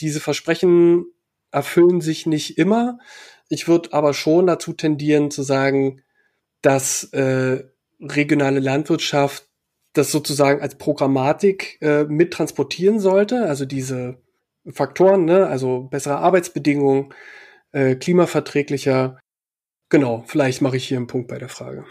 Diese 0.00 0.20
Versprechen 0.20 1.04
erfüllen 1.50 2.00
sich 2.00 2.26
nicht 2.26 2.56
immer. 2.56 2.98
Ich 3.48 3.68
würde 3.68 3.92
aber 3.92 4.14
schon 4.14 4.46
dazu 4.46 4.72
tendieren 4.72 5.30
zu 5.30 5.42
sagen, 5.42 6.02
dass 6.62 7.04
äh, 7.12 7.64
regionale 8.00 8.60
Landwirtschaft 8.60 9.48
das 9.92 10.12
sozusagen 10.12 10.60
als 10.60 10.76
Programmatik 10.76 11.78
äh, 11.80 12.04
mittransportieren 12.04 13.00
sollte, 13.00 13.46
also 13.46 13.64
diese 13.64 14.18
Faktoren, 14.70 15.24
ne, 15.24 15.46
also 15.46 15.84
bessere 15.84 16.18
Arbeitsbedingungen, 16.18 17.14
äh, 17.72 17.94
klimaverträglicher. 17.94 19.18
Genau, 19.88 20.24
vielleicht 20.26 20.60
mache 20.60 20.76
ich 20.76 20.88
hier 20.88 20.98
einen 20.98 21.06
Punkt 21.06 21.28
bei 21.28 21.38
der 21.38 21.48
Frage. 21.48 21.84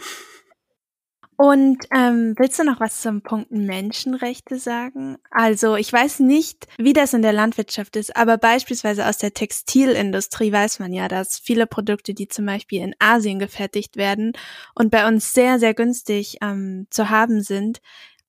Und 1.38 1.86
ähm, 1.94 2.34
willst 2.38 2.60
du 2.60 2.64
noch 2.64 2.80
was 2.80 3.02
zum 3.02 3.22
Punkt 3.22 3.52
Menschenrechte 3.52 4.58
sagen? 4.58 5.18
Also 5.32 5.76
ich 5.76 5.92
weiß 5.92 6.20
nicht, 6.20 6.68
wie 6.78 6.94
das 6.94 7.14
in 7.14 7.22
der 7.22 7.34
Landwirtschaft 7.34 7.96
ist, 7.98 8.16
aber 8.16 8.38
beispielsweise 8.38 9.06
aus 9.06 9.18
der 9.18 9.34
Textilindustrie 9.34 10.52
weiß 10.52 10.80
man 10.80 10.94
ja, 10.94 11.08
dass 11.08 11.40
viele 11.40 11.68
Produkte, 11.68 12.14
die 12.14 12.28
zum 12.28 12.46
Beispiel 12.46 12.82
in 12.82 12.96
Asien 13.00 13.40
gefertigt 13.40 13.98
werden 13.98 14.34
und 14.76 14.92
bei 14.92 15.08
uns 15.08 15.34
sehr, 15.34 15.60
sehr 15.60 15.74
günstig 15.74 16.38
ähm, 16.42 16.88
zu 16.90 17.10
haben 17.10 17.42
sind, 17.42 17.82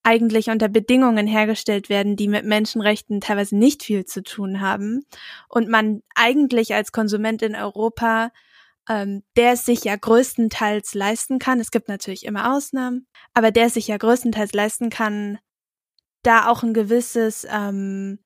eigentlich 0.06 0.50
unter 0.50 0.68
Bedingungen 0.68 1.26
hergestellt 1.26 1.88
werden, 1.88 2.14
die 2.14 2.28
mit 2.28 2.44
Menschenrechten 2.44 3.20
teilweise 3.20 3.56
nicht 3.56 3.82
viel 3.82 4.04
zu 4.04 4.22
tun 4.22 4.60
haben. 4.60 5.04
Und 5.48 5.68
man 5.68 6.02
eigentlich 6.14 6.74
als 6.74 6.92
Konsument 6.92 7.42
in 7.42 7.56
Europa 7.56 8.30
ähm, 8.88 9.22
der 9.36 9.52
es 9.52 9.64
sich 9.64 9.84
ja 9.84 9.96
größtenteils 9.96 10.94
leisten 10.94 11.38
kann. 11.38 11.60
Es 11.60 11.70
gibt 11.70 11.88
natürlich 11.88 12.24
immer 12.24 12.54
Ausnahmen, 12.54 13.06
aber 13.34 13.50
der 13.50 13.66
es 13.66 13.74
sich 13.74 13.88
ja 13.88 13.96
größtenteils 13.96 14.52
leisten 14.52 14.90
kann, 14.90 15.38
da 16.22 16.48
auch 16.48 16.62
ein 16.62 16.74
gewisses, 16.74 17.46
ähm, 17.50 18.18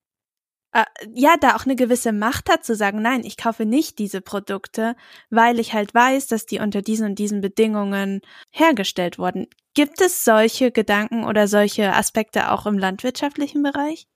äh, 0.73 0.85
ja, 1.15 1.37
da 1.41 1.57
auch 1.57 1.65
eine 1.65 1.77
gewisse 1.77 2.13
Macht 2.13 2.49
hat 2.49 2.65
zu 2.65 2.75
sagen, 2.75 3.03
nein, 3.03 3.25
ich 3.25 3.37
kaufe 3.37 3.67
nicht 3.67 3.99
diese 3.99 4.21
Produkte, 4.21 4.97
weil 5.29 5.59
ich 5.59 5.73
halt 5.73 5.95
weiß, 5.95 6.29
dass 6.29 6.47
die 6.47 6.61
unter 6.61 6.83
diesen 6.83 7.07
und 7.07 7.19
diesen 7.19 7.41
Bedingungen 7.41 8.21
hergestellt 8.51 9.19
wurden. 9.19 9.49
Gibt 9.75 10.01
es 10.01 10.25
solche 10.25 10.71
Gedanken 10.71 11.25
oder 11.25 11.49
solche 11.49 11.95
Aspekte 11.95 12.51
auch 12.51 12.67
im 12.67 12.79
landwirtschaftlichen 12.79 13.63
Bereich? 13.63 14.07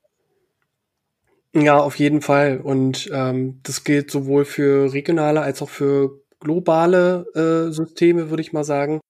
Ja, 1.57 1.79
auf 1.79 1.97
jeden 1.97 2.21
Fall. 2.21 2.61
Und 2.61 3.09
ähm, 3.13 3.61
das 3.63 3.85
gilt 3.85 4.11
sowohl 4.11 4.45
für 4.45 4.93
regionale 4.93 5.41
als 5.41 5.63
auch 5.63 5.69
für 5.69 6.24
globale 6.45 7.27
äh, 7.35 7.73
Systeme, 7.73 8.31
würde 8.31 8.43
ich 8.43 8.53
mal 8.53 8.65
sagen. 8.65 9.01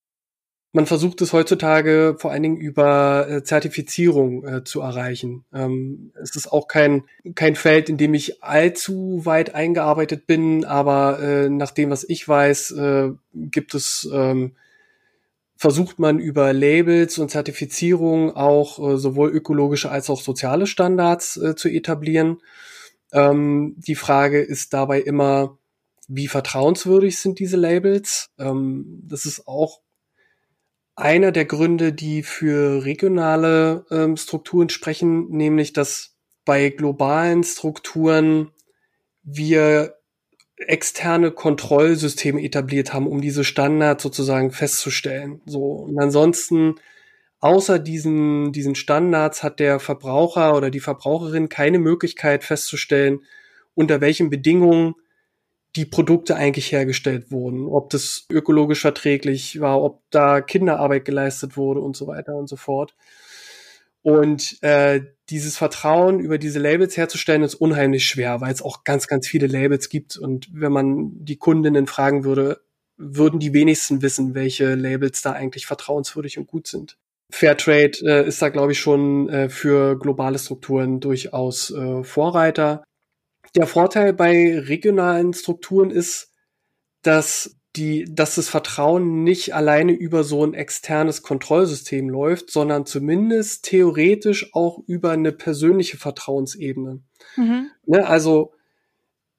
Man 0.77 0.87
versucht 0.87 1.21
es 1.23 1.33
heutzutage 1.33 2.17
vor 2.19 2.33
allen 2.33 2.43
Dingen 2.43 2.57
über 2.57 3.29
äh, 3.29 3.45
Zertifizierung 3.45 4.45
äh, 4.45 4.65
zu 4.65 4.81
erreichen. 4.81 5.45
Ähm, 5.55 6.11
es 6.21 6.35
ist 6.35 6.51
auch 6.51 6.67
kein, 6.67 7.05
kein 7.37 7.55
Feld, 7.55 7.89
in 7.89 7.97
dem 7.97 8.13
ich 8.13 8.43
allzu 8.43 9.21
weit 9.25 9.55
eingearbeitet 9.55 10.27
bin, 10.27 10.65
aber 10.65 11.21
äh, 11.21 11.49
nach 11.49 11.71
dem, 11.71 11.91
was 11.91 12.03
ich 12.03 12.27
weiß, 12.27 12.73
äh, 12.73 13.11
gibt 13.35 13.75
es, 13.75 14.09
ähm, 14.13 14.57
versucht 15.57 16.01
man 16.01 16.19
über 16.19 16.53
Labels 16.53 17.19
und 17.19 17.31
Zertifizierung 17.31 18.35
auch 18.35 18.81
äh, 18.81 18.97
sowohl 18.97 19.31
ökologische 19.31 19.93
als 19.93 20.11
auch 20.11 20.21
soziale 20.21 20.67
Standards 20.67 21.37
äh, 21.37 21.55
zu 21.55 21.69
etablieren. 21.69 22.39
Ähm, 23.13 23.77
die 23.77 23.95
Frage 23.95 24.41
ist 24.41 24.75
dabei 24.75 25.01
immer, 25.01 25.57
wie 26.09 26.29
vertrauenswürdig 26.29 27.19
sind 27.19 27.39
diese 27.39 27.57
Labels. 27.57 28.31
Ähm, 28.39 29.03
das 29.05 29.27
ist 29.27 29.47
auch 29.47 29.81
einer 30.97 31.33
der 31.33 31.45
Gründe, 31.45 31.93
die 31.93 32.23
für 32.23 32.85
regionale 32.85 33.85
ähm, 33.91 34.17
Strukturen 34.17 34.69
sprechen, 34.69 35.29
nämlich 35.31 35.73
dass 35.73 36.17
bei 36.45 36.69
globalen 36.69 37.43
Strukturen 37.43 38.51
wir 39.23 39.97
externe 40.57 41.33
Kontrollsysteme 41.33 42.41
etabliert 42.43 42.93
haben, 42.93 43.09
um 43.09 43.21
diese 43.21 43.43
Standards 43.43 44.03
sozusagen 44.03 44.53
festzustellen. 44.53 45.41
So 45.47 45.63
und 45.63 45.99
ansonsten 45.99 46.77
außer 47.41 47.79
diesen 47.79 48.53
diesen 48.53 48.77
Standards 48.77 49.43
hat 49.43 49.59
der 49.59 49.81
Verbraucher 49.81 50.57
oder 50.57 50.71
die 50.71 50.81
Verbraucherin 50.81 51.49
keine 51.49 51.79
Möglichkeit 51.81 52.45
festzustellen, 52.45 53.21
unter 53.75 54.01
welchen 54.01 54.31
Bedingungen 54.31 54.95
die 55.77 55.85
Produkte 55.85 56.37
eigentlich 56.37 56.71
hergestellt 56.73 57.31
wurden, 57.31 57.67
ob 57.67 57.91
das 57.91 58.27
ökologisch 58.31 58.81
verträglich 58.81 59.61
war, 59.61 59.83
ob 59.83 60.03
da 60.11 60.41
Kinderarbeit 60.41 61.05
geleistet 61.05 61.57
wurde 61.57 61.81
und 61.81 61.97
so 61.97 62.07
weiter 62.07 62.37
und 62.37 62.49
so 62.49 62.57
fort. 62.57 62.95
Und 64.03 64.63
äh, 64.63 65.01
dieses 65.31 65.57
Vertrauen 65.57 66.21
über 66.21 66.37
diese 66.37 66.59
Labels 66.59 66.97
herzustellen, 66.97 67.43
ist 67.43 67.55
unheimlich 67.55 68.05
schwer, 68.05 68.41
weil 68.41 68.53
es 68.53 68.63
auch 68.63 68.85
ganz, 68.85 69.07
ganz 69.09 69.27
viele 69.27 69.47
Labels 69.47 69.89
gibt. 69.89 70.17
Und 70.19 70.49
wenn 70.53 70.73
man 70.73 71.25
die 71.25 71.39
Kundinnen 71.39 71.87
fragen 71.87 72.25
würde, 72.25 72.61
würden 72.97 73.41
die 73.41 73.55
wenigsten 73.55 74.03
wissen, 74.03 74.35
welche 74.35 74.75
Labels 74.75 75.23
da 75.23 75.33
eigentlich 75.33 75.67
vertrauenswürdig 75.67 76.39
und 76.39 76.47
gut 76.47 76.67
sind. 76.67 76.99
Fairtrade 77.33 77.99
äh, 78.03 78.29
ist 78.29 78.43
da, 78.43 78.51
glaube 78.51 78.73
ich, 78.73 78.79
schon 78.79 79.29
äh, 79.29 79.49
für 79.49 79.99
globale 79.99 80.39
Strukturen 80.39 81.01
durchaus 81.01 81.71
äh, 81.71 82.05
Vorreiter. 82.05 82.85
Der 83.57 83.67
Vorteil 83.67 84.13
bei 84.13 84.59
regionalen 84.59 85.33
Strukturen 85.33 85.91
ist, 85.91 86.33
dass 87.03 87.57
die, 87.77 88.05
dass 88.09 88.37
das 88.37 88.49
Vertrauen 88.49 89.25
nicht 89.25 89.55
alleine 89.55 89.93
über 89.93 90.23
so 90.23 90.45
ein 90.45 90.55
externes 90.55 91.23
Kontrollsystem 91.23 92.09
läuft, 92.09 92.51
sondern 92.51 92.87
zumindest 92.87 93.65
theoretisch 93.65 94.55
auch 94.55 94.79
über 94.87 95.11
eine 95.11 95.33
persönliche 95.33 95.97
Vertrauensebene. 95.97 97.03
Mhm. 97.37 97.71
Ne, 97.87 98.07
also 98.07 98.53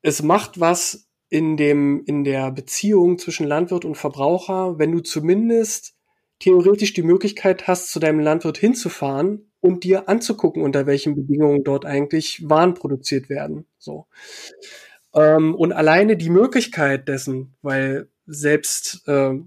es 0.01 0.21
macht 0.21 0.59
was 0.59 1.07
in 1.29 1.57
dem, 1.57 2.03
in 2.05 2.23
der 2.23 2.51
Beziehung 2.51 3.17
zwischen 3.17 3.47
Landwirt 3.47 3.85
und 3.85 3.95
Verbraucher, 3.95 4.77
wenn 4.77 4.91
du 4.91 4.99
zumindest 4.99 5.95
theoretisch 6.39 6.93
die 6.93 7.03
Möglichkeit 7.03 7.67
hast, 7.67 7.91
zu 7.91 7.99
deinem 7.99 8.19
Landwirt 8.19 8.57
hinzufahren 8.57 9.51
und 9.65 9.83
dir 9.83 10.07
anzugucken, 10.07 10.63
unter 10.63 10.85
welchen 10.85 11.15
Bedingungen 11.15 11.63
dort 11.63 11.85
eigentlich 11.85 12.41
Waren 12.47 12.73
produziert 12.73 13.29
werden. 13.29 13.65
So. 13.77 14.05
Ähm, 15.13 15.55
und 15.55 15.73
alleine 15.73 16.17
die 16.17 16.29
Möglichkeit 16.29 17.07
dessen, 17.07 17.55
weil 17.61 18.09
selbst 18.25 19.07
äh, 19.07 19.39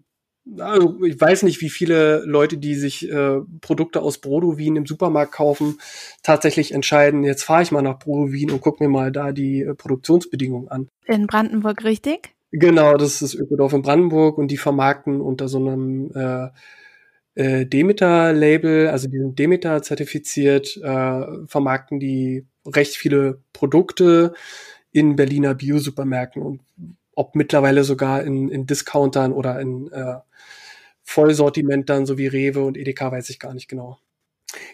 also 0.59 1.02
ich 1.04 1.20
weiß 1.20 1.42
nicht, 1.42 1.61
wie 1.61 1.68
viele 1.68 2.22
Leute, 2.24 2.57
die 2.57 2.74
sich 2.74 3.11
äh, 3.11 3.40
Produkte 3.61 4.00
aus 4.00 4.18
Brodowin 4.18 4.76
im 4.76 4.87
Supermarkt 4.87 5.33
kaufen, 5.33 5.78
tatsächlich 6.22 6.72
entscheiden, 6.72 7.22
jetzt 7.22 7.42
fahre 7.42 7.62
ich 7.62 7.70
mal 7.70 7.83
nach 7.83 7.98
Brodowin 7.98 8.50
und 8.50 8.61
gucke 8.61 8.83
mir 8.83 8.88
mal 8.88 9.12
da 9.12 9.33
die 9.33 9.62
äh, 9.62 9.74
Produktionsbedingungen 9.74 10.68
an. 10.68 10.88
In 11.07 11.26
Brandenburg, 11.26 11.85
richtig? 11.85 12.35
Genau, 12.50 12.96
das 12.96 13.14
ist 13.14 13.22
das 13.22 13.35
Ökodorf 13.35 13.74
in 13.74 13.83
Brandenburg 13.83 14.38
und 14.38 14.50
die 14.50 14.57
vermarkten 14.57 15.20
unter 15.20 15.48
so 15.48 15.59
einem 15.59 16.11
äh, 16.14 16.48
äh, 17.38 17.66
Demeter-Label, 17.66 18.88
also 18.88 19.09
die 19.09 19.18
sind 19.18 19.38
Demeter 19.38 19.81
zertifiziert, 19.83 20.77
äh, 20.77 21.46
vermarkten 21.46 22.01
die 22.01 22.46
recht 22.66 22.96
viele 22.96 23.40
Produkte 23.53 24.35
in 24.90 25.14
Berliner 25.14 25.55
Bio-Supermärkten 25.55 26.42
und 26.42 26.62
ob 27.14 27.37
mittlerweile 27.37 27.85
sogar 27.85 28.24
in, 28.24 28.48
in 28.48 28.66
Discountern 28.66 29.33
oder 29.33 29.61
in 29.61 29.90
äh, 29.92 30.16
Vollsortimentern, 31.05 32.07
so 32.07 32.18
wie 32.18 32.27
Rewe 32.27 32.64
und 32.64 32.77
Edeka, 32.77 33.12
weiß 33.12 33.31
ich 33.31 33.38
gar 33.38 33.55
nicht 33.55 33.68
genau. 33.68 33.98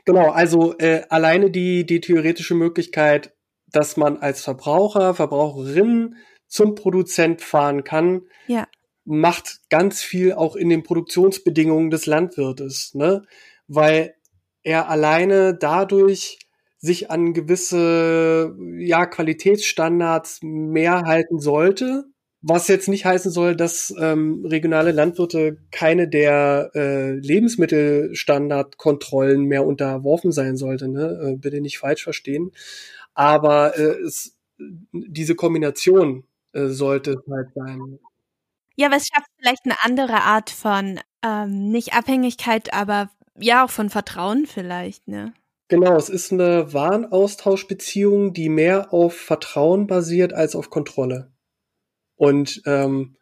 Genau, 0.06 0.30
also 0.30 0.76
äh, 0.78 1.02
alleine 1.10 1.50
die, 1.50 1.84
die 1.84 2.00
theoretische 2.00 2.54
Möglichkeit, 2.54 3.34
dass 3.66 3.98
man 3.98 4.16
als 4.16 4.42
Verbraucher, 4.42 5.14
Verbraucherin 5.14 6.16
zum 6.46 6.74
Produzent 6.74 7.42
fahren 7.42 7.84
kann, 7.84 8.22
ja. 8.46 8.66
Macht 9.04 9.60
ganz 9.70 10.02
viel 10.02 10.32
auch 10.32 10.56
in 10.56 10.68
den 10.68 10.82
Produktionsbedingungen 10.82 11.90
des 11.90 12.06
Landwirtes, 12.06 12.94
ne? 12.94 13.22
Weil 13.68 14.14
er 14.62 14.88
alleine 14.88 15.54
dadurch 15.54 16.38
sich 16.78 17.10
an 17.10 17.32
gewisse 17.32 18.54
ja, 18.78 19.06
Qualitätsstandards 19.06 20.40
mehr 20.42 21.02
halten 21.06 21.38
sollte, 21.40 22.04
was 22.42 22.68
jetzt 22.68 22.88
nicht 22.88 23.06
heißen 23.06 23.30
soll, 23.30 23.56
dass 23.56 23.94
ähm, 23.98 24.44
regionale 24.44 24.92
Landwirte 24.92 25.56
keine 25.70 26.08
der 26.08 26.70
äh, 26.74 27.12
Lebensmittelstandardkontrollen 27.12 29.44
mehr 29.44 29.64
unterworfen 29.64 30.30
sein 30.30 30.58
sollte. 30.58 30.88
Ne? 30.88 31.18
Äh, 31.22 31.36
bitte 31.36 31.62
nicht 31.62 31.78
falsch 31.78 32.04
verstehen. 32.04 32.52
Aber 33.14 33.78
äh, 33.78 34.02
es, 34.02 34.36
diese 34.92 35.36
Kombination 35.36 36.24
äh, 36.52 36.66
sollte 36.66 37.16
halt 37.30 37.48
sein. 37.54 37.98
Ja, 38.76 38.88
aber 38.88 38.96
es 38.96 39.06
schafft 39.06 39.30
vielleicht 39.38 39.64
eine 39.64 39.82
andere 39.82 40.22
Art 40.22 40.50
von 40.50 41.00
ähm, 41.24 41.70
nicht 41.70 41.94
Abhängigkeit, 41.94 42.72
aber 42.74 43.10
ja 43.38 43.64
auch 43.64 43.70
von 43.70 43.90
Vertrauen 43.90 44.46
vielleicht, 44.46 45.08
ne? 45.08 45.32
Genau, 45.68 45.96
es 45.96 46.08
ist 46.08 46.30
eine 46.30 46.72
Warenaustauschbeziehung, 46.74 48.34
die 48.34 48.48
mehr 48.48 48.92
auf 48.92 49.16
Vertrauen 49.16 49.86
basiert 49.86 50.34
als 50.34 50.54
auf 50.54 50.68
Kontrolle. 50.68 51.32
Und 52.16 52.62
ähm, 52.66 53.16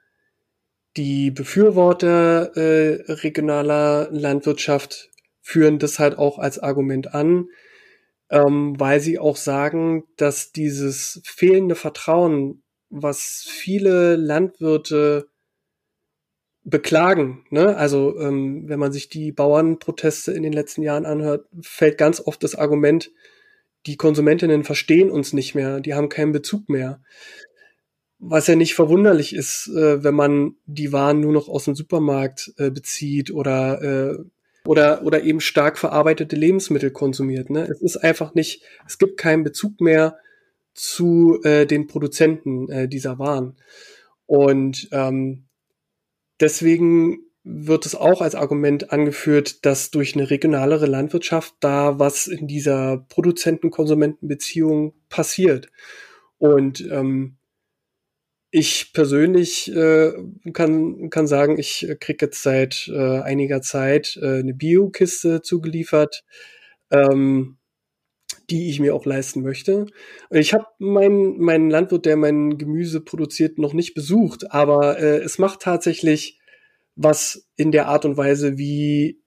die 0.97 1.31
Befürworter 1.31 2.57
äh, 2.57 3.13
regionaler 3.13 4.09
Landwirtschaft 4.11 5.11
führen 5.41 5.79
das 5.79 5.99
halt 5.99 6.19
auch 6.19 6.39
als 6.39 6.59
Argument 6.59 7.15
an, 7.15 7.49
ähm, 8.29 8.79
weil 8.79 9.01
sie 9.01 9.19
auch 9.19 9.37
sagen, 9.37 10.05
dass 10.17 10.53
dieses 10.53 11.23
fehlende 11.25 11.75
Vertrauen, 11.75 12.63
was 12.91 13.47
viele 13.49 14.17
Landwirte 14.17 15.29
beklagen, 16.65 17.45
ne? 17.51 17.77
also 17.77 18.19
ähm, 18.19 18.69
wenn 18.69 18.79
man 18.79 18.93
sich 18.93 19.09
die 19.09 19.33
Bauernproteste 19.33 20.33
in 20.33 20.43
den 20.43 20.53
letzten 20.53 20.83
Jahren 20.83 21.07
anhört, 21.07 21.47
fällt 21.61 21.99
ganz 21.99 22.21
oft 22.21 22.43
das 22.45 22.55
Argument, 22.55 23.11
die 23.87 23.97
Konsumentinnen 23.97 24.63
verstehen 24.63 25.11
uns 25.11 25.33
nicht 25.33 25.55
mehr, 25.55 25.81
die 25.81 25.95
haben 25.95 26.09
keinen 26.09 26.33
Bezug 26.33 26.69
mehr. 26.69 27.01
Was 28.21 28.47
ja 28.47 28.55
nicht 28.55 28.75
verwunderlich 28.75 29.35
ist, 29.35 29.69
äh, 29.75 30.05
wenn 30.05 30.15
man 30.15 30.55
die 30.67 30.93
Waren 30.93 31.21
nur 31.21 31.33
noch 31.33 31.49
aus 31.49 31.65
dem 31.65 31.75
Supermarkt 31.75 32.53
äh, 32.59 32.71
bezieht 32.71 33.33
oder 33.33 33.83
äh, 33.83 34.19
oder 34.65 35.03
oder 35.03 35.25
eben 35.25 35.41
stark 35.41 35.77
verarbeitete 35.77 36.37
Lebensmittel 36.37 36.93
konsumiert. 36.93 37.51
Ne? 37.51 37.65
Es 37.69 37.83
ist 37.83 37.97
einfach 37.97 38.35
nicht, 38.35 38.63
es 38.87 38.99
gibt 38.99 39.19
keinen 39.19 39.43
Bezug 39.43 39.81
mehr 39.81 40.19
zu 40.73 41.41
äh, 41.43 41.67
den 41.67 41.89
Produzenten 41.89 42.69
äh, 42.71 42.89
dieser 42.89 43.19
Waren. 43.19 43.57
Und 44.27 44.89
ähm, 44.93 45.47
deswegen 46.43 47.21
wird 47.45 47.87
es 47.87 47.95
auch 47.95 48.21
als 48.21 48.35
Argument 48.35 48.93
angeführt, 48.93 49.65
dass 49.65 49.91
durch 49.91 50.15
eine 50.15 50.31
regionalere 50.31 50.87
Landwirtschaft 50.87 51.55
da 51.61 51.99
was 51.99 52.27
in 52.27 52.47
dieser 52.47 52.99
Produzenten-Konsumenten-Beziehung 53.09 54.95
passiert. 55.09 55.69
Und 56.39 56.81
ähm, 56.91 57.37
ich 58.51 58.93
persönlich 58.93 59.75
äh, 59.75 60.13
kann, 60.53 61.11
kann 61.11 61.27
sagen, 61.27 61.59
ich 61.59 61.89
krieg 62.01 62.21
jetzt 62.21 62.43
seit 62.43 62.89
äh, 62.93 63.21
einiger 63.21 63.63
Zeit 63.63 64.19
äh, 64.21 64.41
eine 64.41 64.55
Bio-Kiste 64.55 65.41
zugeliefert, 65.41 66.25
ähm, 66.91 67.57
die 68.51 68.71
ich 68.71 68.81
mir 68.81 68.95
auch 68.95 69.07
leisten 69.07 69.43
möchte. 69.43 69.87
Ich 70.31 70.55
habe 70.55 70.67
meinen 70.79 71.41
mein 71.41 71.71
Landwirt, 71.71 72.07
der 72.07 72.17
mein 72.17 72.59
Gemüse 72.59 73.01
produziert, 73.01 73.59
noch 73.59 73.73
nicht 73.73 73.95
besucht, 73.95 74.51
aber 74.53 74.99
äh, 74.99 75.19
es 75.19 75.39
macht 75.39 75.61
tatsächlich 75.61 76.39
was 76.95 77.49
in 77.57 77.73
der 77.73 77.89
Art 77.89 78.05
und 78.05 78.17
Weise, 78.17 78.59
wie, 78.59 79.23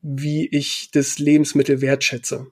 wie 0.00 0.46
ich 0.46 0.90
das 0.92 1.18
Lebensmittel 1.18 1.80
wertschätze. 1.80 2.46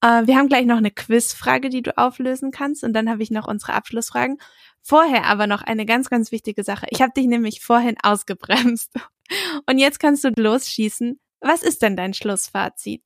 Äh, 0.00 0.26
wir 0.26 0.36
haben 0.36 0.48
gleich 0.48 0.66
noch 0.66 0.76
eine 0.76 0.90
Quizfrage, 0.90 1.70
die 1.70 1.82
du 1.82 1.96
auflösen 1.96 2.50
kannst 2.50 2.84
und 2.84 2.92
dann 2.92 3.08
habe 3.08 3.22
ich 3.22 3.30
noch 3.30 3.48
unsere 3.48 3.72
Abschlussfragen. 3.72 4.38
Vorher 4.82 5.24
aber 5.24 5.46
noch 5.46 5.62
eine 5.62 5.86
ganz, 5.86 6.10
ganz 6.10 6.30
wichtige 6.30 6.62
Sache. 6.62 6.86
Ich 6.90 7.00
habe 7.00 7.12
dich 7.16 7.26
nämlich 7.26 7.62
vorhin 7.62 7.96
ausgebremst 8.02 8.92
und 9.66 9.78
jetzt 9.78 9.98
kannst 9.98 10.24
du 10.24 10.30
losschießen. 10.36 11.18
Was 11.40 11.62
ist 11.62 11.82
denn 11.82 11.96
dein 11.96 12.14
Schlussfazit? 12.14 13.02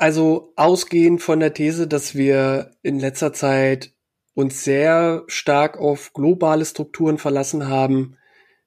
Also 0.00 0.54
ausgehend 0.56 1.20
von 1.20 1.40
der 1.40 1.52
These, 1.52 1.86
dass 1.86 2.14
wir 2.14 2.70
in 2.82 2.98
letzter 2.98 3.34
Zeit 3.34 3.92
uns 4.32 4.64
sehr 4.64 5.24
stark 5.26 5.78
auf 5.78 6.14
globale 6.14 6.64
Strukturen 6.64 7.18
verlassen 7.18 7.68
haben, 7.68 8.16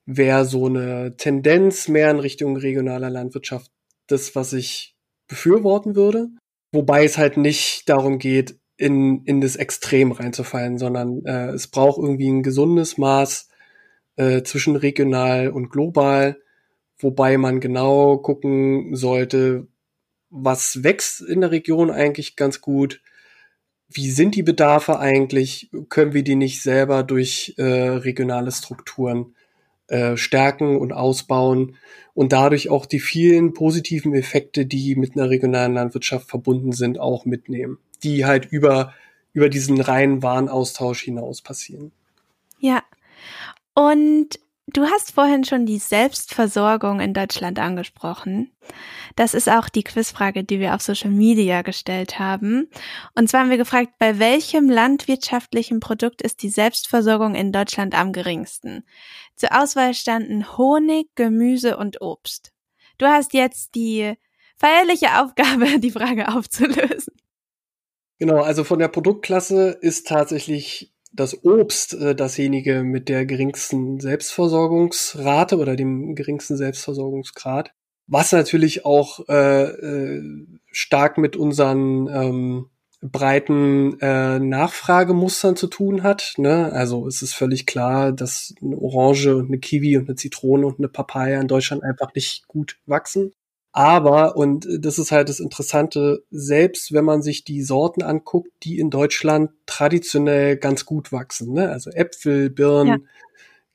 wäre 0.06 0.46
so 0.46 0.67
eine 0.67 1.15
Tendenz 1.17 1.88
mehr 1.88 2.12
in 2.12 2.19
Richtung 2.19 2.56
regionaler 2.56 3.10
Landwirtschaft 3.10 3.72
das, 4.06 4.36
was 4.36 4.54
ich 4.54 4.96
befürworten 5.28 5.96
würde. 5.96 6.28
Wobei 6.72 7.04
es 7.04 7.17
halt 7.17 7.38
nicht 7.38 7.89
darum 7.89 8.19
geht, 8.19 8.60
in, 8.78 9.24
in 9.24 9.41
das 9.41 9.56
Extrem 9.56 10.12
reinzufallen, 10.12 10.78
sondern 10.78 11.26
äh, 11.26 11.48
es 11.48 11.67
braucht 11.67 11.98
irgendwie 11.98 12.30
ein 12.30 12.43
gesundes 12.43 13.00
Maß 13.00 13.50
äh, 14.17 14.43
zwischen 14.43 14.76
regional 14.76 15.50
und 15.50 15.72
global, 15.72 16.38
wobei 17.00 17.39
man 17.39 17.60
genau 17.60 18.19
gucken 18.19 18.96
sollte, 18.96 19.67
was 20.36 20.84
wächst 20.84 21.22
in 21.22 21.41
der 21.41 21.52
Region 21.52 21.91
eigentlich 21.91 22.36
ganz 22.36 22.60
gut, 22.60 23.02
wie 23.88 24.10
sind 24.10 24.34
die 24.34 24.41
Bedarfe 24.41 25.00
eigentlich, 25.00 25.69
können 25.89 26.13
wir 26.13 26.24
die 26.24 26.36
nicht 26.36 26.63
selber 26.63 27.04
durch 27.04 27.54
äh, 27.58 27.63
regionale 27.63 28.52
Strukturen 28.52 29.36
äh, 29.88 30.17
stärken 30.17 30.78
und 30.78 30.91
ausbauen 30.91 31.76
und 32.15 32.34
dadurch 32.34 32.72
auch 32.72 32.88
die 32.88 33.00
vielen 33.00 33.54
positiven 33.54 34.15
Effekte, 34.15 34.65
die 34.65 34.96
mit 34.96 35.15
einer 35.15 35.30
regionalen 35.30 35.76
Landwirtschaft 35.76 36.28
verbunden 36.28 36.72
sind, 36.72 37.00
auch 37.00 37.26
mitnehmen, 37.26 37.78
die 38.02 38.26
halt 38.26 38.48
über, 38.52 38.96
über 39.34 39.50
diesen 39.50 39.80
reinen 39.80 40.24
Warenaustausch 40.24 41.04
hinaus 41.04 41.43
passieren. 41.43 41.91
Ja. 42.60 42.82
Und 43.76 44.39
Du 44.67 44.86
hast 44.86 45.12
vorhin 45.12 45.43
schon 45.43 45.65
die 45.65 45.78
Selbstversorgung 45.78 47.02
in 47.02 47.13
Deutschland 47.13 47.60
angesprochen. 47.60 48.56
Das 49.17 49.34
ist 49.34 49.49
auch 49.49 49.67
die 49.67 49.84
Quizfrage, 49.84 50.45
die 50.45 50.60
wir 50.60 50.73
auf 50.73 50.82
Social 50.82 51.12
Media 51.12 51.63
gestellt 51.63 52.17
haben. 52.17 52.69
Und 53.13 53.30
zwar 53.30 53.41
haben 53.41 53.49
wir 53.49 53.58
gefragt, 53.58 53.91
bei 53.99 54.19
welchem 54.19 54.69
landwirtschaftlichen 54.69 55.82
Produkt 55.82 56.21
ist 56.21 56.43
die 56.43 56.49
Selbstversorgung 56.49 57.36
in 57.36 57.52
Deutschland 57.52 57.93
am 57.93 58.13
geringsten? 58.13 58.86
Zur 59.36 59.49
Auswahl 59.52 59.93
standen 59.93 60.58
Honig, 60.58 61.08
Gemüse 61.15 61.76
und 61.76 62.02
Obst. 62.02 62.54
Du 62.97 63.06
hast 63.06 63.34
jetzt 63.34 63.76
die 63.76 64.13
feierliche 64.56 65.21
Aufgabe, 65.21 65.78
die 65.80 65.91
Frage 65.91 66.30
aufzulösen. 66.30 67.13
Genau, 68.17 68.41
also 68.41 68.63
von 68.63 68.80
der 68.80 68.88
Produktklasse 68.88 69.78
ist 69.82 70.08
tatsächlich 70.08 70.92
das 71.13 71.43
Obst 71.43 71.93
äh, 71.93 72.15
dasjenige 72.15 72.84
mit 72.84 73.08
der 73.08 73.26
geringsten 73.26 73.99
Selbstversorgungsrate 73.99 75.58
oder 75.58 75.76
dem 75.76 76.15
geringsten 76.15 76.58
Selbstversorgungsgrad, 76.58 77.73
was 78.08 78.32
natürlich 78.32 78.86
auch 78.86 79.28
äh, 79.30 79.63
äh, 79.63 80.23
stark 80.71 81.17
mit 81.17 81.36
unseren 81.36 82.08
ähm, 82.08 82.65
breiten 83.02 83.99
äh, 83.99 84.39
Nachfragemustern 84.39 85.56
zu 85.56 85.67
tun 85.67 86.04
hat. 86.04 86.34
Ne? 86.38 86.71
Also 86.71 87.06
es 87.06 87.21
ist 87.21 87.34
völlig 87.34 87.65
klar, 87.65 88.12
dass 88.12 88.56
eine 88.62 88.78
Orange 88.78 89.36
und 89.36 89.47
eine 89.47 89.60
Kiwi 89.60 89.97
und 89.97 90.08
eine 90.08 90.15
Zitrone 90.15 90.65
und 90.65 90.80
eine 90.80 90.88
Papaya 90.88 91.39
in 91.39 91.47
Deutschland 91.47 91.84
einfach 91.84 92.13
nicht 92.15 92.47
gut 92.47 92.80
wachsen. 92.86 93.34
Aber, 93.75 94.38
und 94.38 94.67
das 94.79 94.99
ist 94.99 95.12
halt 95.12 95.29
das 95.29 95.39
Interessante, 95.39 96.23
selbst 96.29 96.93
wenn 96.93 97.03
man 97.03 97.23
sich 97.23 97.43
die 97.43 97.63
Sorten 97.63 98.03
anguckt, 98.03 98.51
die 98.62 98.77
in 98.77 98.91
Deutschland 98.91 99.49
traditionell 99.65 100.57
ganz 100.57 100.86
gut 100.86 101.12
wachsen, 101.12 101.53
ne? 101.53 101.69
also 101.69 101.89
Äpfel, 101.89 102.51
Birnen, 102.51 102.88
ja. 102.88 102.97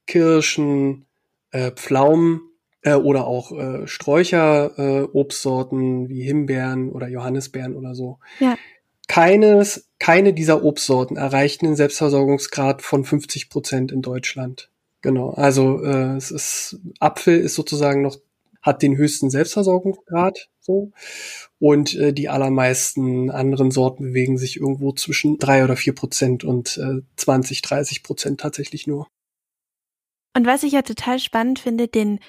Kirschen, 0.06 1.06
äh, 1.50 1.72
Pflaumen 1.72 2.42
äh, 2.82 2.94
oder 2.94 3.26
auch 3.26 3.50
äh, 3.50 3.88
Sträucher, 3.88 4.78
äh, 4.78 5.02
Obstsorten 5.02 6.08
wie 6.08 6.22
Himbeeren 6.22 6.90
oder 6.92 7.08
Johannisbeeren 7.08 7.74
oder 7.74 7.96
so. 7.96 8.20
Ja. 8.38 8.56
Keines, 9.08 9.88
keine 9.98 10.32
dieser 10.32 10.62
Obstsorten 10.62 11.16
erreichten 11.16 11.66
den 11.66 11.76
Selbstversorgungsgrad 11.76 12.82
von 12.82 13.04
50 13.04 13.50
Prozent 13.50 13.90
in 13.90 14.02
Deutschland. 14.02 14.70
Genau, 15.00 15.30
also 15.30 15.82
äh, 15.82 16.16
es 16.16 16.30
ist 16.30 16.78
Apfel 17.00 17.38
ist 17.38 17.54
sozusagen 17.54 18.02
noch 18.02 18.16
hat 18.68 18.82
den 18.82 18.96
höchsten 18.96 19.30
Selbstversorgungsgrad 19.30 20.48
so 20.60 20.92
und 21.58 21.94
äh, 21.94 22.12
die 22.12 22.28
allermeisten 22.28 23.30
anderen 23.30 23.70
Sorten 23.70 24.04
bewegen 24.04 24.38
sich 24.38 24.56
irgendwo 24.58 24.92
zwischen 24.92 25.38
drei 25.38 25.64
oder 25.64 25.76
vier 25.76 25.94
Prozent 25.94 26.44
und 26.44 26.78
äh, 26.78 27.02
20, 27.16 27.62
30 27.62 28.02
Prozent 28.02 28.40
tatsächlich 28.40 28.86
nur. 28.86 29.08
Und 30.36 30.46
was 30.46 30.62
ich 30.62 30.72
ja 30.72 30.82
total 30.82 31.18
spannend 31.18 31.58
finde, 31.58 31.88
den 31.88 32.20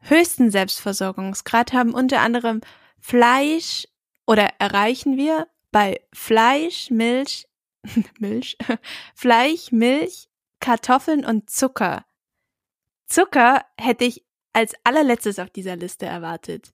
höchsten 0.00 0.50
Selbstversorgungsgrad 0.50 1.72
haben 1.72 1.94
unter 1.94 2.20
anderem 2.20 2.60
Fleisch 3.00 3.86
oder 4.26 4.50
erreichen 4.58 5.16
wir 5.16 5.46
bei 5.70 6.00
Fleisch, 6.12 6.90
Milch, 6.90 7.46
Milch, 8.18 8.58
Fleisch, 9.14 9.72
Milch, 9.72 10.28
Kartoffeln 10.60 11.24
und 11.24 11.48
Zucker. 11.48 12.04
Zucker 13.06 13.64
hätte 13.78 14.04
ich 14.04 14.24
als 14.58 14.74
allerletztes 14.82 15.38
auf 15.38 15.50
dieser 15.50 15.76
Liste 15.76 16.06
erwartet. 16.06 16.72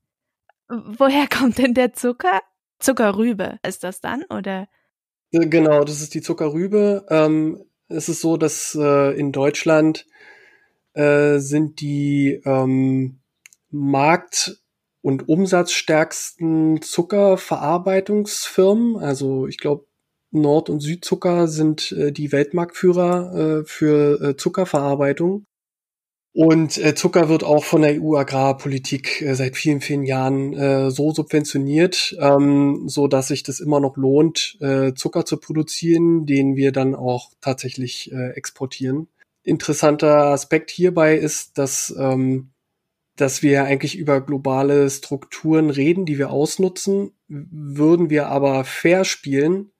Woher 0.69 1.29
kommt 1.29 1.59
denn 1.59 1.75
der 1.75 1.93
Zucker? 1.93 2.41
Zuckerrübe 2.79 3.59
ist 3.67 3.85
das 3.85 4.01
dann, 4.01 4.25
oder? 4.31 4.69
Genau, 5.33 5.85
das 5.85 6.01
ist 6.01 6.15
die 6.15 6.23
Zuckerrübe. 6.23 7.05
Ähm, 7.11 7.63
es 7.89 8.09
ist 8.09 8.23
so, 8.23 8.39
dass 8.39 8.75
äh, 8.75 9.11
in 9.19 9.33
Deutschland 9.33 10.07
äh, 10.95 11.41
sind 11.41 11.83
die 11.83 12.41
ähm, 12.47 13.21
Markt- 13.71 14.63
und 15.03 15.29
umsatzstärksten 15.29 16.81
Zuckerverarbeitungsfirmen. 16.81 18.97
Also 18.97 19.47
ich 19.47 19.59
glaube, 19.59 19.85
Nord- 20.31 20.71
und 20.71 20.81
Südzucker 20.81 21.49
sind 21.49 21.93
äh, 21.93 22.13
die 22.13 22.33
Weltmarktführer 22.33 23.61
äh, 23.61 23.67
für 23.67 24.23
äh, 24.23 24.37
Zuckerverarbeitung. 24.37 25.45
Und 26.35 26.79
äh, 26.79 26.97
Zucker 26.97 27.29
wird 27.29 27.45
auch 27.45 27.65
von 27.65 27.83
der 27.83 28.03
EU-Agrarpolitik 28.03 29.23
äh, 29.23 29.35
seit 29.35 29.57
vielen, 29.57 29.81
vielen 29.81 30.03
Jahren 30.03 30.53
äh, 30.53 30.91
so 30.91 31.13
subventioniert, 31.13 32.17
ähm, 32.19 32.89
so 32.89 33.07
dass 33.07 33.29
sich 33.29 33.45
das 33.45 33.61
immer 33.61 33.79
noch 33.79 33.97
lohnt, 33.97 34.59
äh, 34.61 34.95
Zucker 34.95 35.25
zu 35.25 35.37
produzieren, 35.37 36.27
den 36.27 36.57
wir 36.57 36.73
dann 36.73 36.97
auch 36.97 37.31
tatsächlich 37.41 38.11
äh, 38.13 38.31
exportieren. 38.31 39.07
Interessanter 39.45 40.27
Aspekt 40.27 40.73
hierbei 40.73 41.17
ist, 41.17 41.57
dass 41.57 41.95
ähm, 41.97 42.51
dass 43.17 43.43
wir 43.43 43.65
eigentlich 43.65 43.97
über 43.97 44.21
globale 44.21 44.91
Strukturen 44.91 45.71
reden, 45.71 46.05
die 46.05 46.19
wir 46.19 46.31
ausnutzen, 46.31 47.13
würden 47.29 48.11
wir 48.11 48.27
aber 48.27 48.65
fair 48.65 49.05
spielen, 49.05 49.71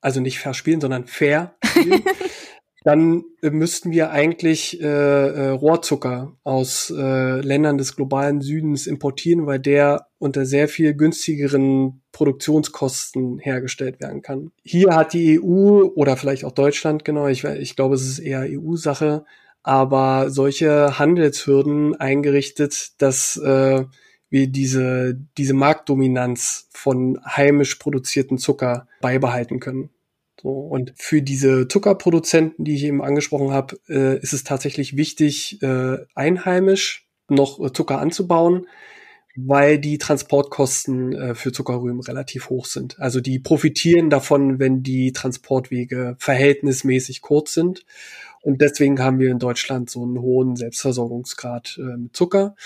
also 0.00 0.20
nicht 0.20 0.38
fair 0.38 0.54
spielen, 0.54 0.80
sondern 0.80 1.06
fair 1.06 1.56
spielen, 1.64 2.02
dann 2.84 3.24
äh, 3.42 3.50
müssten 3.50 3.90
wir 3.90 4.10
eigentlich 4.10 4.80
äh, 4.80 4.86
äh, 4.86 5.48
Rohrzucker 5.50 6.36
aus 6.42 6.90
äh, 6.90 7.40
Ländern 7.40 7.78
des 7.78 7.96
globalen 7.96 8.40
Südens 8.40 8.86
importieren, 8.86 9.46
weil 9.46 9.60
der 9.60 10.08
unter 10.18 10.46
sehr 10.46 10.68
viel 10.68 10.94
günstigeren 10.94 12.02
Produktionskosten 12.12 13.38
hergestellt 13.38 14.00
werden 14.00 14.22
kann. 14.22 14.50
Hier 14.62 14.94
hat 14.94 15.12
die 15.12 15.40
EU 15.40 15.84
oder 15.94 16.16
vielleicht 16.16 16.44
auch 16.44 16.52
Deutschland, 16.52 17.04
genau, 17.04 17.28
ich, 17.28 17.44
ich 17.44 17.76
glaube, 17.76 17.94
es 17.94 18.06
ist 18.06 18.18
eher 18.18 18.46
EU-Sache, 18.48 19.24
aber 19.62 20.30
solche 20.30 20.98
Handelshürden 20.98 21.94
eingerichtet, 21.94 22.92
dass 22.98 23.36
äh, 23.36 23.84
wir 24.28 24.46
diese, 24.48 25.20
diese 25.36 25.54
Marktdominanz 25.54 26.68
von 26.72 27.20
heimisch 27.24 27.76
produzierten 27.76 28.38
Zucker 28.38 28.88
beibehalten 29.00 29.60
können. 29.60 29.90
So, 30.40 30.48
und 30.48 30.92
für 30.96 31.22
diese 31.22 31.68
Zuckerproduzenten, 31.68 32.64
die 32.64 32.74
ich 32.74 32.84
eben 32.84 33.02
angesprochen 33.02 33.52
habe, 33.52 33.78
äh, 33.88 34.18
ist 34.18 34.32
es 34.32 34.44
tatsächlich 34.44 34.96
wichtig, 34.96 35.62
äh, 35.62 35.98
einheimisch 36.14 37.08
noch 37.28 37.60
äh, 37.60 37.72
Zucker 37.72 37.98
anzubauen, 37.98 38.66
weil 39.36 39.78
die 39.78 39.98
Transportkosten 39.98 41.12
äh, 41.12 41.34
für 41.34 41.52
Zuckerrüben 41.52 42.00
relativ 42.00 42.50
hoch 42.50 42.66
sind. 42.66 42.98
Also 42.98 43.20
die 43.20 43.38
profitieren 43.38 44.10
davon, 44.10 44.58
wenn 44.58 44.82
die 44.82 45.12
Transportwege 45.12 46.16
verhältnismäßig 46.18 47.22
kurz 47.22 47.54
sind. 47.54 47.84
Und 48.42 48.60
deswegen 48.60 48.98
haben 49.00 49.20
wir 49.20 49.30
in 49.30 49.38
Deutschland 49.38 49.88
so 49.88 50.02
einen 50.02 50.20
hohen 50.20 50.56
Selbstversorgungsgrad 50.56 51.78
äh, 51.78 51.96
mit 51.96 52.16
Zucker. 52.16 52.56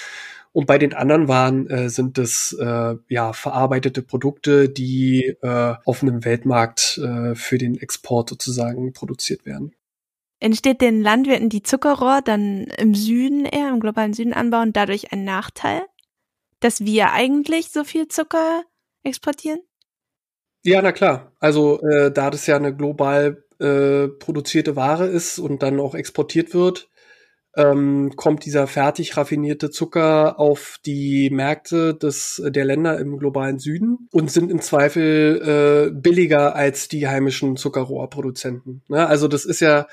Und 0.57 0.65
bei 0.65 0.79
den 0.79 0.95
anderen 0.95 1.29
Waren 1.29 1.69
äh, 1.69 1.91
sind 1.91 2.17
es 2.17 2.57
äh, 2.59 2.95
ja 3.11 3.35
verarbeitete 3.35 4.01
Produkte, 4.01 4.71
die 4.71 5.37
äh, 5.43 5.75
auf 5.85 6.03
einem 6.03 6.25
Weltmarkt 6.25 6.97
äh, 6.97 7.35
für 7.35 7.59
den 7.59 7.77
Export 7.77 8.31
sozusagen 8.31 8.95
produziert 8.95 9.45
werden. 9.45 9.75
Entsteht 10.41 10.81
den 10.81 11.03
Landwirten, 11.03 11.51
die 11.51 11.63
Zuckerrohr 11.63 12.23
dann 12.25 12.69
im 12.79 12.95
Süden 12.95 13.45
eher, 13.45 13.69
im 13.69 13.81
globalen 13.81 14.15
Süden 14.15 14.33
anbauen, 14.33 14.73
dadurch 14.73 15.13
ein 15.13 15.25
Nachteil, 15.25 15.83
dass 16.61 16.81
wir 16.81 17.13
eigentlich 17.13 17.69
so 17.69 17.85
viel 17.85 18.09
Zucker 18.09 18.63
exportieren? 19.03 19.61
Ja, 20.65 20.81
na 20.81 20.93
klar. 20.93 21.33
Also 21.39 21.83
äh, 21.83 22.11
da 22.11 22.31
das 22.31 22.47
ja 22.47 22.57
eine 22.57 22.75
global 22.75 23.45
äh, 23.61 24.09
produzierte 24.09 24.75
Ware 24.75 25.07
ist 25.07 25.39
und 25.39 25.63
dann 25.63 25.79
auch 25.81 25.95
exportiert 25.95 26.55
wird, 26.55 26.89
ähm, 27.57 28.13
kommt 28.17 28.45
dieser 28.45 28.67
fertig 28.67 29.17
raffinierte 29.17 29.71
Zucker 29.71 30.39
auf 30.39 30.79
die 30.85 31.31
Märkte 31.31 31.95
des, 31.95 32.43
der 32.45 32.67
Länder 32.67 32.99
im 32.99 33.19
globalen 33.19 33.59
Süden 33.59 34.09
und 34.13 34.31
sind 34.31 34.51
im 34.51 34.61
Zweifel 34.61 35.89
äh, 35.91 35.91
billiger 35.91 36.55
als 36.55 36.89
die 36.89 37.09
heimischen 37.09 37.57
Zuckerrohrproduzenten. 37.57 38.83
Ne? 38.89 39.07
Also 39.07 39.27
das 39.27 39.47
ist 39.47 39.61
ja, 39.61 39.87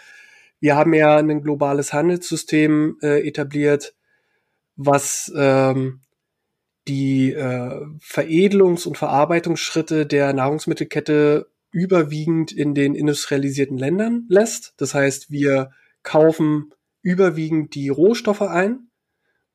wir 0.59 0.75
haben 0.75 0.93
ja 0.93 1.15
ein 1.15 1.41
globales 1.41 1.93
Handelssystem 1.93 2.97
äh, 3.01 3.25
etabliert, 3.25 3.95
was 4.75 5.31
ähm, 5.35 6.01
die 6.89 7.31
äh, 7.31 7.79
Veredelungs- 8.01 8.85
und 8.85 8.97
Verarbeitungsschritte 8.97 10.05
der 10.05 10.33
Nahrungsmittelkette 10.33 11.47
überwiegend 11.71 12.51
in 12.51 12.75
den 12.75 12.93
industrialisierten 12.93 13.77
Ländern 13.77 14.25
lässt. 14.27 14.73
Das 14.77 14.93
heißt, 14.93 15.31
wir 15.31 15.71
kaufen 16.03 16.73
überwiegend 17.03 17.75
die 17.75 17.89
Rohstoffe 17.89 18.41
ein 18.41 18.87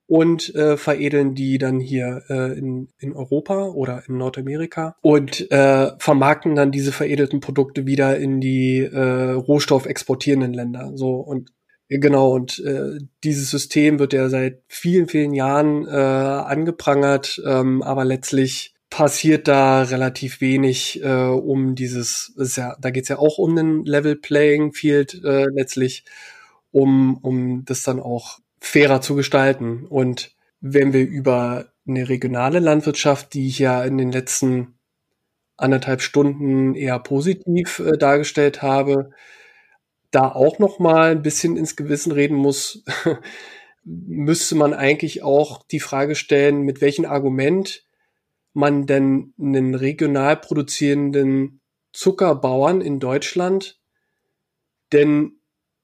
und 0.07 0.55
äh, 0.55 0.77
veredeln 0.77 1.35
die 1.35 1.59
dann 1.59 1.81
hier 1.81 2.23
äh, 2.31 2.59
in, 2.59 2.89
in 2.99 3.13
Europa 3.13 3.67
oder 3.67 4.03
in 4.09 4.17
Nordamerika 4.17 4.97
und 5.03 5.51
äh, 5.51 5.91
vermarkten 5.99 6.55
dann 6.55 6.71
diese 6.71 6.93
veredelten 6.93 7.41
Produkte 7.41 7.87
wieder 7.87 8.17
in 8.19 8.41
die 8.41 8.79
äh, 8.79 9.33
rohstoffexportierenden 9.33 10.55
Länder. 10.55 10.93
So 10.95 11.17
und 11.17 11.51
genau 11.89 12.33
und 12.35 12.59
äh, 12.61 12.99
dieses 13.23 13.51
System 13.51 13.99
wird 13.99 14.15
ja 14.15 14.31
seit 14.31 14.63
vielen 14.69 15.09
vielen 15.09 15.35
Jahren 15.35 15.87
äh, 15.87 15.91
angeprangert, 15.91 17.41
ähm, 17.45 17.83
aber 17.83 18.07
letztlich 18.07 18.75
passiert 18.91 19.47
da 19.47 19.83
relativ 19.83 20.41
wenig 20.41 21.03
äh, 21.03 21.09
um 21.09 21.75
dieses, 21.75 22.33
ist 22.39 22.57
ja, 22.57 22.77
da 22.81 22.91
geht's 22.91 23.11
ja 23.11 23.19
auch 23.19 23.37
um 23.37 23.55
den 23.55 23.85
Level 23.85 24.17
Playing 24.17 24.73
Field 24.73 25.23
äh, 25.23 25.45
letztlich 25.53 26.05
um, 26.71 27.17
um 27.19 27.65
das 27.65 27.83
dann 27.83 28.01
auch 28.01 28.39
fairer 28.61 29.01
zu 29.01 29.15
gestalten. 29.15 29.87
Und 29.87 30.35
wenn 30.61 30.93
wir 30.93 31.07
über 31.07 31.73
eine 31.87 32.09
regionale 32.09 32.59
Landwirtschaft, 32.59 33.35
die 33.35 33.49
ich 33.49 33.59
ja 33.59 33.83
in 33.85 33.99
den 33.99 34.13
letzten 34.13 34.79
anderthalb 35.57 36.03
Stunden 36.03 36.75
eher 36.75 36.99
positiv 36.99 37.81
äh, 37.81 37.97
dargestellt 37.97 38.63
habe, 38.63 39.11
da 40.11 40.31
auch 40.31 40.59
noch 40.59 40.79
mal 40.79 41.11
ein 41.11 41.23
bisschen 41.23 41.57
ins 41.57 41.77
Gewissen 41.77 42.13
reden 42.13 42.37
muss, 42.37 42.85
müsste 43.85 44.55
man 44.55 44.75
eigentlich 44.75 45.23
auch 45.23 45.63
die 45.65 45.81
Frage 45.81 46.15
stellen, 46.15 46.63
mit 46.63 46.81
welchem 46.81 47.05
Argument 47.05 47.85
man 48.53 48.87
denn 48.87 49.33
einen 49.39 49.75
regional 49.75 50.37
produzierenden 50.37 51.61
Zuckerbauern 51.93 52.81
in 52.81 53.01
Deutschland 53.01 53.79
denn 54.93 55.38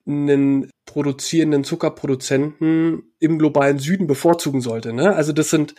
einen 0.06 0.70
produzierenden 0.86 1.64
Zuckerproduzenten 1.64 3.14
im 3.18 3.38
globalen 3.38 3.78
Süden 3.78 4.06
bevorzugen 4.06 4.60
sollte. 4.60 4.92
Ne? 4.92 5.14
Also 5.14 5.32
das 5.32 5.50
sind, 5.50 5.74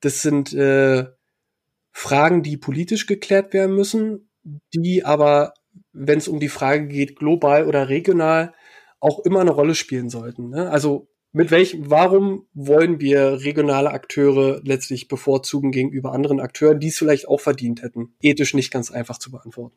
das 0.00 0.22
sind 0.22 0.52
äh, 0.52 1.06
Fragen, 1.92 2.42
die 2.42 2.56
politisch 2.56 3.06
geklärt 3.06 3.52
werden 3.52 3.74
müssen, 3.74 4.30
die 4.74 5.04
aber, 5.04 5.54
wenn 5.92 6.18
es 6.18 6.28
um 6.28 6.40
die 6.40 6.48
Frage 6.48 6.86
geht, 6.86 7.16
global 7.16 7.66
oder 7.66 7.88
regional, 7.88 8.54
auch 9.00 9.20
immer 9.20 9.40
eine 9.40 9.50
Rolle 9.50 9.74
spielen 9.74 10.10
sollten. 10.10 10.50
Ne? 10.50 10.70
Also 10.70 11.08
mit 11.32 11.50
welchem, 11.50 11.90
warum 11.90 12.46
wollen 12.52 13.00
wir 13.00 13.40
regionale 13.42 13.90
Akteure 13.90 14.60
letztlich 14.64 15.08
bevorzugen 15.08 15.70
gegenüber 15.72 16.12
anderen 16.12 16.40
Akteuren, 16.40 16.78
die 16.78 16.88
es 16.88 16.98
vielleicht 16.98 17.26
auch 17.26 17.40
verdient 17.40 17.82
hätten? 17.82 18.14
Ethisch 18.20 18.52
nicht 18.52 18.70
ganz 18.70 18.90
einfach 18.90 19.18
zu 19.18 19.30
beantworten. 19.30 19.76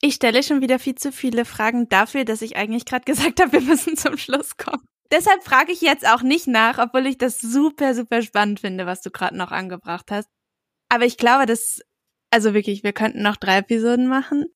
Ich 0.00 0.14
stelle 0.14 0.44
schon 0.44 0.60
wieder 0.60 0.78
viel 0.78 0.94
zu 0.94 1.10
viele 1.10 1.44
Fragen 1.44 1.88
dafür, 1.88 2.24
dass 2.24 2.40
ich 2.40 2.56
eigentlich 2.56 2.84
gerade 2.84 3.04
gesagt 3.04 3.40
habe, 3.40 3.52
wir 3.52 3.60
müssen 3.60 3.96
zum 3.96 4.16
Schluss 4.16 4.56
kommen. 4.56 4.86
Deshalb 5.10 5.42
frage 5.42 5.72
ich 5.72 5.80
jetzt 5.80 6.06
auch 6.06 6.22
nicht 6.22 6.46
nach, 6.46 6.78
obwohl 6.78 7.06
ich 7.06 7.18
das 7.18 7.40
super, 7.40 7.94
super 7.94 8.22
spannend 8.22 8.60
finde, 8.60 8.86
was 8.86 9.00
du 9.00 9.10
gerade 9.10 9.36
noch 9.36 9.50
angebracht 9.50 10.10
hast. 10.12 10.28
Aber 10.88 11.04
ich 11.04 11.16
glaube, 11.16 11.46
dass, 11.46 11.80
also 12.30 12.54
wirklich, 12.54 12.84
wir 12.84 12.92
könnten 12.92 13.22
noch 13.22 13.36
drei 13.36 13.58
Episoden 13.58 14.06
machen. 14.06 14.46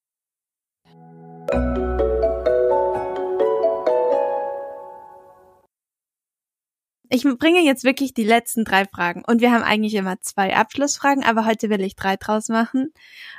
Ich 7.08 7.24
bringe 7.24 7.62
jetzt 7.62 7.82
wirklich 7.82 8.14
die 8.14 8.24
letzten 8.24 8.64
drei 8.64 8.84
Fragen. 8.84 9.24
Und 9.26 9.40
wir 9.40 9.50
haben 9.50 9.64
eigentlich 9.64 9.94
immer 9.94 10.20
zwei 10.20 10.54
Abschlussfragen, 10.54 11.24
aber 11.24 11.46
heute 11.46 11.68
will 11.68 11.82
ich 11.82 11.96
drei 11.96 12.16
draus 12.16 12.48
machen. 12.48 12.92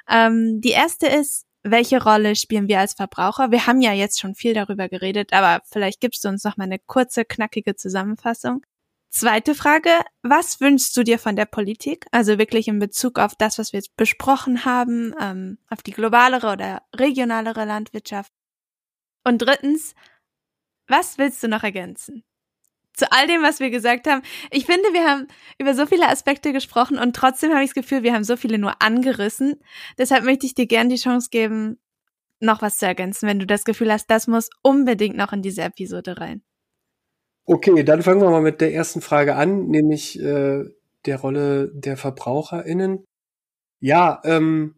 Ähm, 0.09 0.59
die 0.59 0.71
erste 0.71 1.07
ist, 1.07 1.45
welche 1.63 2.03
Rolle 2.03 2.35
spielen 2.35 2.67
wir 2.67 2.79
als 2.79 2.93
Verbraucher? 2.93 3.51
Wir 3.51 3.67
haben 3.67 3.81
ja 3.81 3.93
jetzt 3.93 4.19
schon 4.19 4.35
viel 4.35 4.53
darüber 4.53 4.89
geredet, 4.89 5.33
aber 5.33 5.61
vielleicht 5.65 6.01
gibst 6.01 6.23
du 6.23 6.29
uns 6.29 6.43
noch 6.43 6.57
mal 6.57 6.65
eine 6.65 6.79
kurze, 6.79 7.25
knackige 7.25 7.75
Zusammenfassung. 7.75 8.65
Zweite 9.09 9.53
Frage, 9.53 9.91
was 10.23 10.59
wünschst 10.59 10.97
du 10.97 11.03
dir 11.03 11.19
von 11.19 11.35
der 11.35 11.45
Politik? 11.45 12.07
Also 12.11 12.39
wirklich 12.39 12.67
in 12.67 12.79
Bezug 12.79 13.19
auf 13.19 13.35
das, 13.35 13.59
was 13.59 13.71
wir 13.71 13.77
jetzt 13.77 13.95
besprochen 13.95 14.65
haben, 14.65 15.13
ähm, 15.21 15.59
auf 15.69 15.83
die 15.83 15.91
globalere 15.91 16.51
oder 16.51 16.81
regionalere 16.95 17.63
Landwirtschaft. 17.63 18.33
Und 19.23 19.41
drittens, 19.41 19.93
was 20.87 21.17
willst 21.17 21.43
du 21.43 21.47
noch 21.47 21.63
ergänzen? 21.63 22.23
Zu 22.93 23.11
all 23.11 23.27
dem, 23.27 23.41
was 23.41 23.59
wir 23.59 23.69
gesagt 23.69 24.07
haben. 24.07 24.21
Ich 24.51 24.65
finde, 24.65 24.93
wir 24.93 25.05
haben 25.05 25.27
über 25.57 25.73
so 25.73 25.85
viele 25.85 26.07
Aspekte 26.07 26.53
gesprochen 26.53 26.97
und 26.97 27.15
trotzdem 27.15 27.51
habe 27.51 27.63
ich 27.63 27.71
das 27.71 27.75
Gefühl, 27.75 28.03
wir 28.03 28.13
haben 28.13 28.23
so 28.23 28.37
viele 28.37 28.57
nur 28.57 28.81
angerissen. 28.81 29.55
Deshalb 29.97 30.23
möchte 30.23 30.45
ich 30.45 30.55
dir 30.55 30.67
gerne 30.67 30.89
die 30.89 31.01
Chance 31.01 31.29
geben, 31.31 31.79
noch 32.39 32.61
was 32.61 32.77
zu 32.77 32.85
ergänzen, 32.85 33.27
wenn 33.27 33.39
du 33.39 33.47
das 33.47 33.63
Gefühl 33.63 33.91
hast, 33.91 34.07
das 34.07 34.27
muss 34.27 34.49
unbedingt 34.61 35.15
noch 35.15 35.33
in 35.33 35.41
diese 35.41 35.61
Episode 35.63 36.19
rein. 36.19 36.41
Okay, 37.45 37.83
dann 37.83 38.03
fangen 38.03 38.21
wir 38.21 38.29
mal 38.29 38.41
mit 38.41 38.61
der 38.61 38.73
ersten 38.73 39.01
Frage 39.01 39.35
an, 39.35 39.67
nämlich 39.67 40.19
äh, 40.19 40.63
der 41.05 41.17
Rolle 41.19 41.71
der 41.73 41.97
VerbraucherInnen. 41.97 43.03
Ja, 43.79 44.21
ähm, 44.23 44.75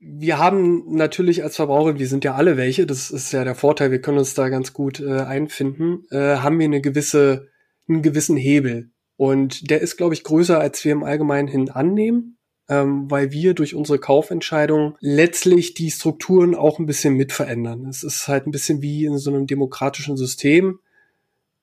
wir 0.00 0.38
haben 0.38 0.94
natürlich 0.94 1.42
als 1.42 1.56
Verbraucher, 1.56 1.98
wir 1.98 2.06
sind 2.06 2.24
ja 2.24 2.34
alle 2.34 2.56
welche, 2.56 2.86
das 2.86 3.10
ist 3.10 3.32
ja 3.32 3.44
der 3.44 3.54
Vorteil, 3.54 3.90
wir 3.90 4.00
können 4.00 4.18
uns 4.18 4.34
da 4.34 4.48
ganz 4.48 4.72
gut 4.72 5.00
äh, 5.00 5.20
einfinden, 5.20 6.06
äh, 6.10 6.36
haben 6.36 6.58
wir 6.58 6.66
eine 6.66 6.80
gewisse 6.80 7.48
einen 7.88 8.02
gewissen 8.02 8.36
Hebel. 8.36 8.90
Und 9.16 9.70
der 9.70 9.80
ist, 9.80 9.96
glaube 9.96 10.14
ich, 10.14 10.24
größer, 10.24 10.60
als 10.60 10.84
wir 10.84 10.92
im 10.92 11.04
Allgemeinen 11.04 11.48
hin 11.48 11.70
annehmen, 11.70 12.36
ähm, 12.68 13.10
weil 13.10 13.32
wir 13.32 13.54
durch 13.54 13.74
unsere 13.74 13.98
Kaufentscheidung 13.98 14.96
letztlich 15.00 15.74
die 15.74 15.90
Strukturen 15.90 16.54
auch 16.54 16.78
ein 16.78 16.86
bisschen 16.86 17.14
mit 17.14 17.32
verändern. 17.32 17.86
Es 17.86 18.02
ist 18.02 18.28
halt 18.28 18.46
ein 18.46 18.50
bisschen 18.50 18.82
wie 18.82 19.04
in 19.04 19.18
so 19.18 19.30
einem 19.30 19.46
demokratischen 19.46 20.16
System, 20.16 20.80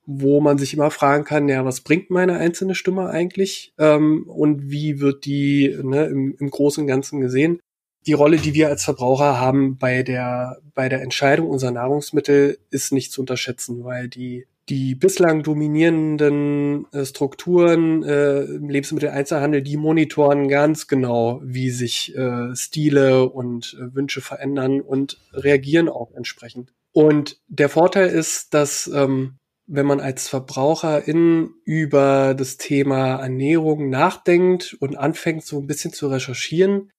wo 0.05 0.41
man 0.41 0.57
sich 0.57 0.74
immer 0.74 0.91
fragen 0.91 1.24
kann, 1.24 1.47
ja, 1.47 1.63
was 1.63 1.82
bringt 1.82 2.09
meine 2.09 2.38
einzelne 2.38 2.76
Stimme 2.76 3.09
eigentlich 3.09 3.74
ähm, 3.78 4.26
und 4.28 4.69
wie 4.69 4.99
wird 4.99 5.26
die 5.26 5.78
ne, 5.82 6.05
im, 6.05 6.36
im 6.39 6.49
Großen 6.49 6.82
und 6.82 6.88
Ganzen 6.88 7.21
gesehen? 7.21 7.59
Die 8.05 8.13
Rolle, 8.13 8.36
die 8.36 8.53
wir 8.53 8.67
als 8.67 8.84
Verbraucher 8.84 9.39
haben 9.39 9.78
bei 9.78 10.03
der, 10.03 10.57
bei 10.74 10.89
der 10.89 11.01
Entscheidung 11.01 11.49
unserer 11.49 11.71
Nahrungsmittel, 11.71 12.57
ist 12.69 12.91
nicht 12.91 13.13
zu 13.13 13.21
unterschätzen, 13.21 13.86
weil 13.86 14.09
die 14.09 14.45
die 14.70 14.95
bislang 14.95 15.43
dominierenden 15.43 16.88
äh, 16.93 17.05
Strukturen 17.05 18.03
äh, 18.03 18.43
im 18.43 18.70
Lebensmitteleinzelhandel, 18.70 19.61
die 19.61 19.78
monitoren 19.78 20.47
ganz 20.47 20.88
genau, 20.88 21.41
wie 21.43 21.70
sich 21.70 22.16
äh, 22.16 22.55
Stile 22.55 23.30
und 23.30 23.78
äh, 23.78 23.93
Wünsche 23.93 24.22
verändern 24.22 24.80
und 24.80 25.20
reagieren 25.34 25.89
auch 25.89 26.14
entsprechend. 26.14 26.74
Und 26.93 27.41
der 27.47 27.70
Vorteil 27.70 28.07
ist, 28.09 28.53
dass 28.53 28.88
ähm, 28.88 29.38
wenn 29.66 29.86
man 29.86 29.99
als 29.99 30.28
Verbraucherin 30.28 31.51
über 31.66 32.34
das 32.34 32.57
Thema 32.57 33.16
Ernährung 33.16 33.89
nachdenkt 33.89 34.76
und 34.80 34.95
anfängt 34.97 35.45
so 35.45 35.59
ein 35.59 35.68
bisschen 35.68 35.93
zu 35.93 36.07
recherchieren, 36.07 36.91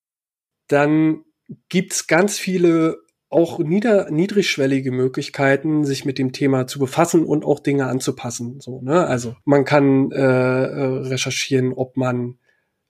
dann 0.67 1.23
gibt's 1.69 2.07
ganz 2.07 2.37
viele 2.39 3.04
auch 3.35 3.59
nieder, 3.59 4.09
niedrigschwellige 4.09 4.91
Möglichkeiten, 4.91 5.83
sich 5.83 6.05
mit 6.05 6.17
dem 6.17 6.31
Thema 6.31 6.67
zu 6.67 6.79
befassen 6.79 7.25
und 7.25 7.43
auch 7.43 7.59
Dinge 7.59 7.87
anzupassen. 7.87 8.61
So, 8.61 8.81
ne? 8.81 9.05
Also 9.05 9.35
man 9.43 9.65
kann 9.65 10.11
äh, 10.11 10.17
äh, 10.17 11.07
recherchieren, 11.07 11.73
ob 11.73 11.97
man 11.97 12.39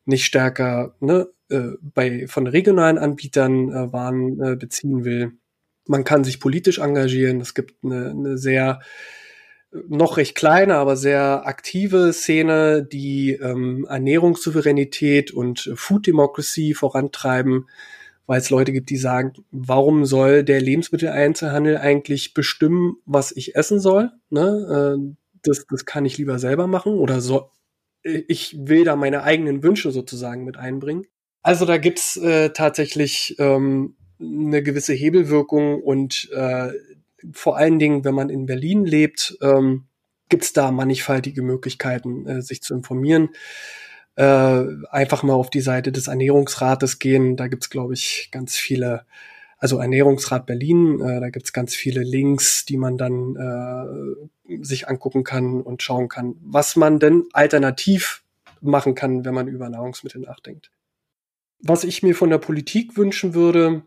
nicht 0.06 0.26
stärker 0.26 0.96
ne, 1.00 1.28
äh, 1.50 1.72
bei 1.82 2.28
von 2.28 2.46
regionalen 2.46 3.00
Anbietern 3.00 3.70
äh, 3.70 3.91
Waren 3.91 4.39
äh, 4.39 4.56
beziehen 4.56 5.04
will. 5.04 5.32
Man 5.88 6.04
kann 6.04 6.24
sich 6.24 6.39
politisch 6.39 6.78
engagieren. 6.78 7.41
Es 7.41 7.56
gibt 7.56 7.84
eine, 7.84 8.12
eine 8.12 8.38
sehr 8.38 8.82
noch 9.89 10.18
recht 10.18 10.36
kleine, 10.36 10.76
aber 10.76 10.96
sehr 10.96 11.48
aktive 11.48 12.14
Szene, 12.14 12.84
die 12.84 13.32
ähm, 13.32 13.86
Ernährungssouveränität 13.89 15.32
und 15.32 15.72
Food 15.76 16.06
Democracy 16.06 16.76
vorantreiben 16.76 17.66
weil 18.28 18.40
es 18.40 18.50
Leute 18.50 18.72
gibt, 18.72 18.90
die 18.90 18.98
sagen, 18.98 19.34
warum 19.52 20.06
soll 20.06 20.44
der 20.44 20.62
Lebensmitteleinzelhandel 20.62 21.78
eigentlich 21.78 22.34
bestimmen, 22.34 22.98
was 23.06 23.32
ich 23.32 23.56
essen 23.56 23.80
soll? 23.80 24.12
Ne? 24.30 24.98
Äh, 24.98 25.16
das, 25.44 25.66
das 25.70 25.86
kann 25.86 26.06
ich 26.06 26.18
lieber 26.18 26.40
selber 26.40 26.68
machen 26.68 26.94
oder 26.94 27.22
so. 27.22 27.52
Ich 28.04 28.56
will 28.60 28.84
da 28.84 28.96
meine 28.96 29.24
eigenen 29.24 29.64
Wünsche 29.64 29.92
sozusagen 29.92 30.44
mit 30.44 30.58
einbringen. 30.58 31.06
Also 31.42 31.66
da 31.66 31.78
gibt's 31.78 32.18
äh, 32.18 32.52
tatsächlich 32.52 33.36
ähm, 33.40 33.96
eine 34.20 34.64
gewisse 34.64 34.94
Hebelwirkung 34.94 35.82
und 35.82 36.30
äh, 36.34 36.70
vor 37.32 37.58
allen 37.58 37.80
Dingen, 37.80 38.04
wenn 38.04 38.16
man 38.16 38.30
in 38.30 38.46
Berlin 38.46 38.86
lebt, 38.86 39.38
ähm, 39.42 39.86
gibt's 40.30 40.54
da 40.54 40.72
mannigfaltige 40.72 41.44
Möglichkeiten, 41.44 42.26
äh, 42.28 42.42
sich 42.42 42.62
zu 42.62 42.74
informieren 42.74 43.30
äh, 44.16 44.63
einfach 44.89 45.24
mal 45.24 45.34
auf 45.34 45.49
die 45.49 45.61
Seite 45.61 45.91
des 45.91 46.07
Ernährungsrates 46.07 46.99
gehen. 46.99 47.36
Da 47.36 47.47
gibt's 47.47 47.70
glaube 47.70 47.93
ich, 47.93 48.30
ganz 48.32 48.55
viele, 48.55 49.05
also 49.57 49.80
Ernährungsrat 49.80 50.45
Berlin, 50.45 51.01
äh, 51.01 51.20
da 51.20 51.30
gibt's 51.30 51.53
ganz 51.53 51.76
viele 51.76 52.01
Links, 52.03 52.66
die 52.66 52.78
man 52.78 52.97
dann 52.97 53.36
äh, 53.36 54.63
sich 54.63 54.88
angucken 54.88 55.24
kann 55.24 55.61
und 55.61 55.84
schauen 55.84 56.07
kann, 56.07 56.36
was 56.41 56.76
man 56.76 56.99
denn 56.99 57.26
alternativ 57.34 58.24
machen 58.61 58.95
kann, 58.95 59.26
wenn 59.26 59.34
man 59.34 59.47
über 59.47 59.70
Nahrungsmittel 59.70 60.22
nachdenkt. 60.22 60.72
Was 61.59 61.84
ich 61.84 62.03
mir 62.03 62.16
von 62.16 62.30
der 62.30 62.38
Politik 62.38 62.97
wünschen 62.97 63.34
würde, 63.34 63.84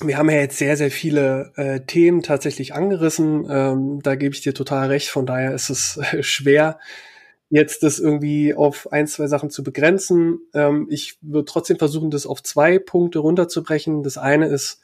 wir 0.00 0.18
haben 0.18 0.30
ja 0.30 0.38
jetzt 0.38 0.58
sehr, 0.58 0.76
sehr 0.76 0.90
viele 0.90 1.52
äh, 1.56 1.80
Themen 1.80 2.22
tatsächlich 2.22 2.74
angerissen. 2.74 3.46
Ähm, 3.48 4.00
da 4.02 4.16
gebe 4.16 4.34
ich 4.34 4.40
dir 4.40 4.54
total 4.54 4.88
recht. 4.88 5.08
Von 5.08 5.26
daher 5.26 5.52
ist 5.54 5.70
es 5.70 5.96
äh, 5.98 6.22
schwer, 6.22 6.80
jetzt 7.54 7.84
das 7.84 8.00
irgendwie 8.00 8.52
auf 8.52 8.90
ein, 8.90 9.06
zwei 9.06 9.28
Sachen 9.28 9.48
zu 9.48 9.62
begrenzen. 9.62 10.40
Ähm, 10.54 10.88
ich 10.90 11.18
würde 11.20 11.44
trotzdem 11.44 11.78
versuchen, 11.78 12.10
das 12.10 12.26
auf 12.26 12.42
zwei 12.42 12.80
Punkte 12.80 13.20
runterzubrechen. 13.20 14.02
Das 14.02 14.18
eine 14.18 14.48
ist, 14.48 14.80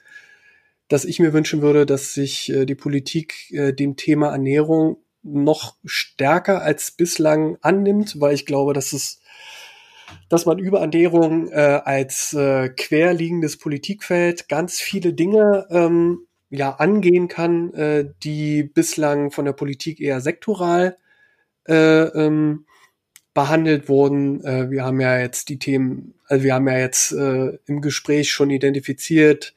dass 0.86 1.04
ich 1.04 1.18
mir 1.18 1.32
wünschen 1.32 1.62
würde, 1.62 1.84
dass 1.84 2.14
sich 2.14 2.48
äh, 2.52 2.66
die 2.66 2.76
Politik 2.76 3.50
äh, 3.50 3.72
dem 3.72 3.96
Thema 3.96 4.30
Ernährung 4.30 4.98
noch 5.24 5.74
stärker 5.84 6.62
als 6.62 6.92
bislang 6.92 7.58
annimmt, 7.60 8.20
weil 8.20 8.34
ich 8.34 8.46
glaube, 8.46 8.72
dass 8.72 8.92
es 8.92 9.20
dass 10.28 10.46
man 10.46 10.60
über 10.60 10.80
Ernährung 10.80 11.48
äh, 11.50 11.80
als 11.84 12.34
äh, 12.34 12.68
querliegendes 12.68 13.58
Politikfeld 13.58 14.48
ganz 14.48 14.78
viele 14.78 15.12
Dinge 15.12 15.66
ähm, 15.70 16.26
ja 16.50 16.70
angehen 16.76 17.26
kann, 17.26 17.74
äh, 17.74 18.10
die 18.22 18.62
bislang 18.62 19.32
von 19.32 19.44
der 19.44 19.54
Politik 19.54 20.00
eher 20.00 20.20
sektoral 20.20 20.96
äh, 21.68 22.02
ähm, 22.02 22.66
behandelt 23.34 23.88
wurden. 23.88 24.44
Äh, 24.44 24.70
wir 24.70 24.84
haben 24.84 25.00
ja 25.00 25.18
jetzt 25.18 25.48
die 25.48 25.58
Themen, 25.58 26.14
also 26.26 26.44
wir 26.44 26.54
haben 26.54 26.68
ja 26.68 26.78
jetzt 26.78 27.12
äh, 27.12 27.58
im 27.66 27.80
Gespräch 27.80 28.30
schon 28.30 28.50
identifiziert, 28.50 29.54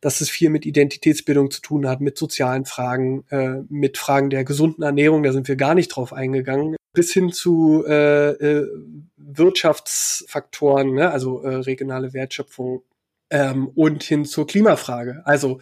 dass 0.00 0.20
es 0.20 0.30
viel 0.30 0.48
mit 0.50 0.64
Identitätsbildung 0.64 1.50
zu 1.50 1.60
tun 1.60 1.86
hat, 1.86 2.00
mit 2.00 2.16
sozialen 2.16 2.64
Fragen, 2.64 3.24
äh, 3.30 3.62
mit 3.68 3.98
Fragen 3.98 4.30
der 4.30 4.44
gesunden 4.44 4.82
Ernährung, 4.82 5.22
da 5.22 5.32
sind 5.32 5.48
wir 5.48 5.56
gar 5.56 5.74
nicht 5.74 5.88
drauf 5.88 6.12
eingegangen, 6.12 6.76
bis 6.92 7.12
hin 7.12 7.32
zu 7.32 7.84
äh, 7.86 8.30
äh, 8.30 8.68
Wirtschaftsfaktoren, 9.16 10.94
ne? 10.94 11.10
also 11.10 11.42
äh, 11.42 11.56
regionale 11.56 12.12
Wertschöpfung 12.12 12.82
ähm, 13.30 13.68
und 13.68 14.02
hin 14.02 14.24
zur 14.24 14.46
Klimafrage. 14.46 15.22
Also 15.24 15.60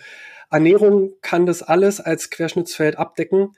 Ernährung 0.51 1.13
kann 1.21 1.47
das 1.47 1.63
alles 1.63 2.01
als 2.01 2.31
Querschnittsfeld 2.31 2.97
abdecken. 2.97 3.53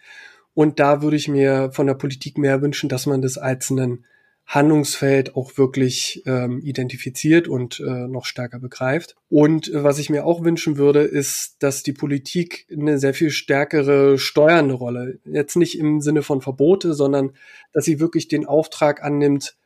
Und 0.54 0.80
da 0.80 1.02
würde 1.02 1.16
ich 1.16 1.28
mir 1.28 1.70
von 1.72 1.86
der 1.86 1.94
Politik 1.94 2.38
mehr 2.38 2.60
wünschen, 2.62 2.88
dass 2.88 3.06
man 3.06 3.22
das 3.22 3.38
als 3.38 3.70
einen 3.70 4.04
Handlungsfeld 4.50 5.36
auch 5.36 5.56
wirklich 5.58 6.24
ähm, 6.26 6.60
identifiziert 6.64 7.46
und 7.46 7.78
äh, 7.78 8.08
noch 8.08 8.24
stärker 8.24 8.58
begreift. 8.58 9.14
Und 9.28 9.72
äh, 9.72 9.84
was 9.84 10.00
ich 10.00 10.10
mir 10.10 10.26
auch 10.26 10.42
wünschen 10.42 10.76
würde, 10.76 11.02
ist, 11.02 11.62
dass 11.62 11.84
die 11.84 11.92
Politik 11.92 12.66
eine 12.68 12.98
sehr 12.98 13.14
viel 13.14 13.30
stärkere 13.30 14.18
steuernde 14.18 14.74
Rolle, 14.74 15.20
jetzt 15.24 15.54
nicht 15.54 15.78
im 15.78 16.00
Sinne 16.00 16.22
von 16.22 16.40
Verbote, 16.40 16.94
sondern 16.94 17.30
dass 17.72 17.84
sie 17.84 18.00
wirklich 18.00 18.26
den 18.26 18.44
Auftrag 18.44 19.04
annimmt, 19.04 19.56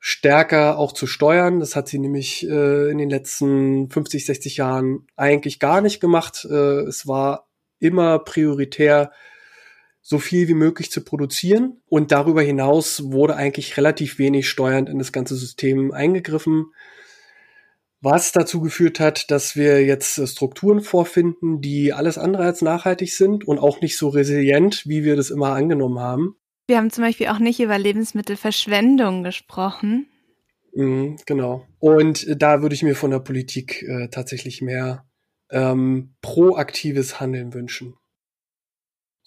stärker 0.00 0.76
auch 0.76 0.90
zu 0.90 1.06
steuern. 1.06 1.60
Das 1.60 1.76
hat 1.76 1.86
sie 1.86 2.00
nämlich 2.00 2.48
äh, 2.48 2.90
in 2.90 2.98
den 2.98 3.10
letzten 3.10 3.90
50, 3.90 4.26
60 4.26 4.56
Jahren 4.56 5.06
eigentlich 5.14 5.60
gar 5.60 5.80
nicht 5.80 6.00
gemacht. 6.00 6.44
Äh, 6.50 6.80
es 6.80 7.06
war 7.06 7.48
immer 7.78 8.18
prioritär, 8.18 9.12
so 10.08 10.20
viel 10.20 10.46
wie 10.46 10.54
möglich 10.54 10.92
zu 10.92 11.02
produzieren. 11.02 11.82
Und 11.88 12.12
darüber 12.12 12.40
hinaus 12.40 13.10
wurde 13.10 13.34
eigentlich 13.34 13.76
relativ 13.76 14.20
wenig 14.20 14.48
steuernd 14.48 14.88
in 14.88 15.00
das 15.00 15.10
ganze 15.10 15.34
System 15.34 15.90
eingegriffen. 15.90 16.66
Was 18.00 18.30
dazu 18.30 18.60
geführt 18.60 19.00
hat, 19.00 19.32
dass 19.32 19.56
wir 19.56 19.84
jetzt 19.84 20.20
Strukturen 20.28 20.80
vorfinden, 20.80 21.60
die 21.60 21.92
alles 21.92 22.18
andere 22.18 22.44
als 22.44 22.62
nachhaltig 22.62 23.12
sind 23.12 23.48
und 23.48 23.58
auch 23.58 23.80
nicht 23.80 23.96
so 23.96 24.08
resilient, 24.08 24.86
wie 24.86 25.02
wir 25.02 25.16
das 25.16 25.30
immer 25.30 25.54
angenommen 25.54 25.98
haben. 25.98 26.36
Wir 26.68 26.76
haben 26.76 26.90
zum 26.92 27.02
Beispiel 27.02 27.26
auch 27.26 27.40
nicht 27.40 27.58
über 27.58 27.76
Lebensmittelverschwendung 27.76 29.24
gesprochen. 29.24 30.06
Mhm, 30.72 31.16
genau. 31.26 31.66
Und 31.80 32.28
da 32.40 32.62
würde 32.62 32.76
ich 32.76 32.84
mir 32.84 32.94
von 32.94 33.10
der 33.10 33.18
Politik 33.18 33.82
äh, 33.82 34.08
tatsächlich 34.08 34.62
mehr 34.62 35.04
ähm, 35.50 36.14
proaktives 36.22 37.18
Handeln 37.18 37.54
wünschen. 37.54 37.94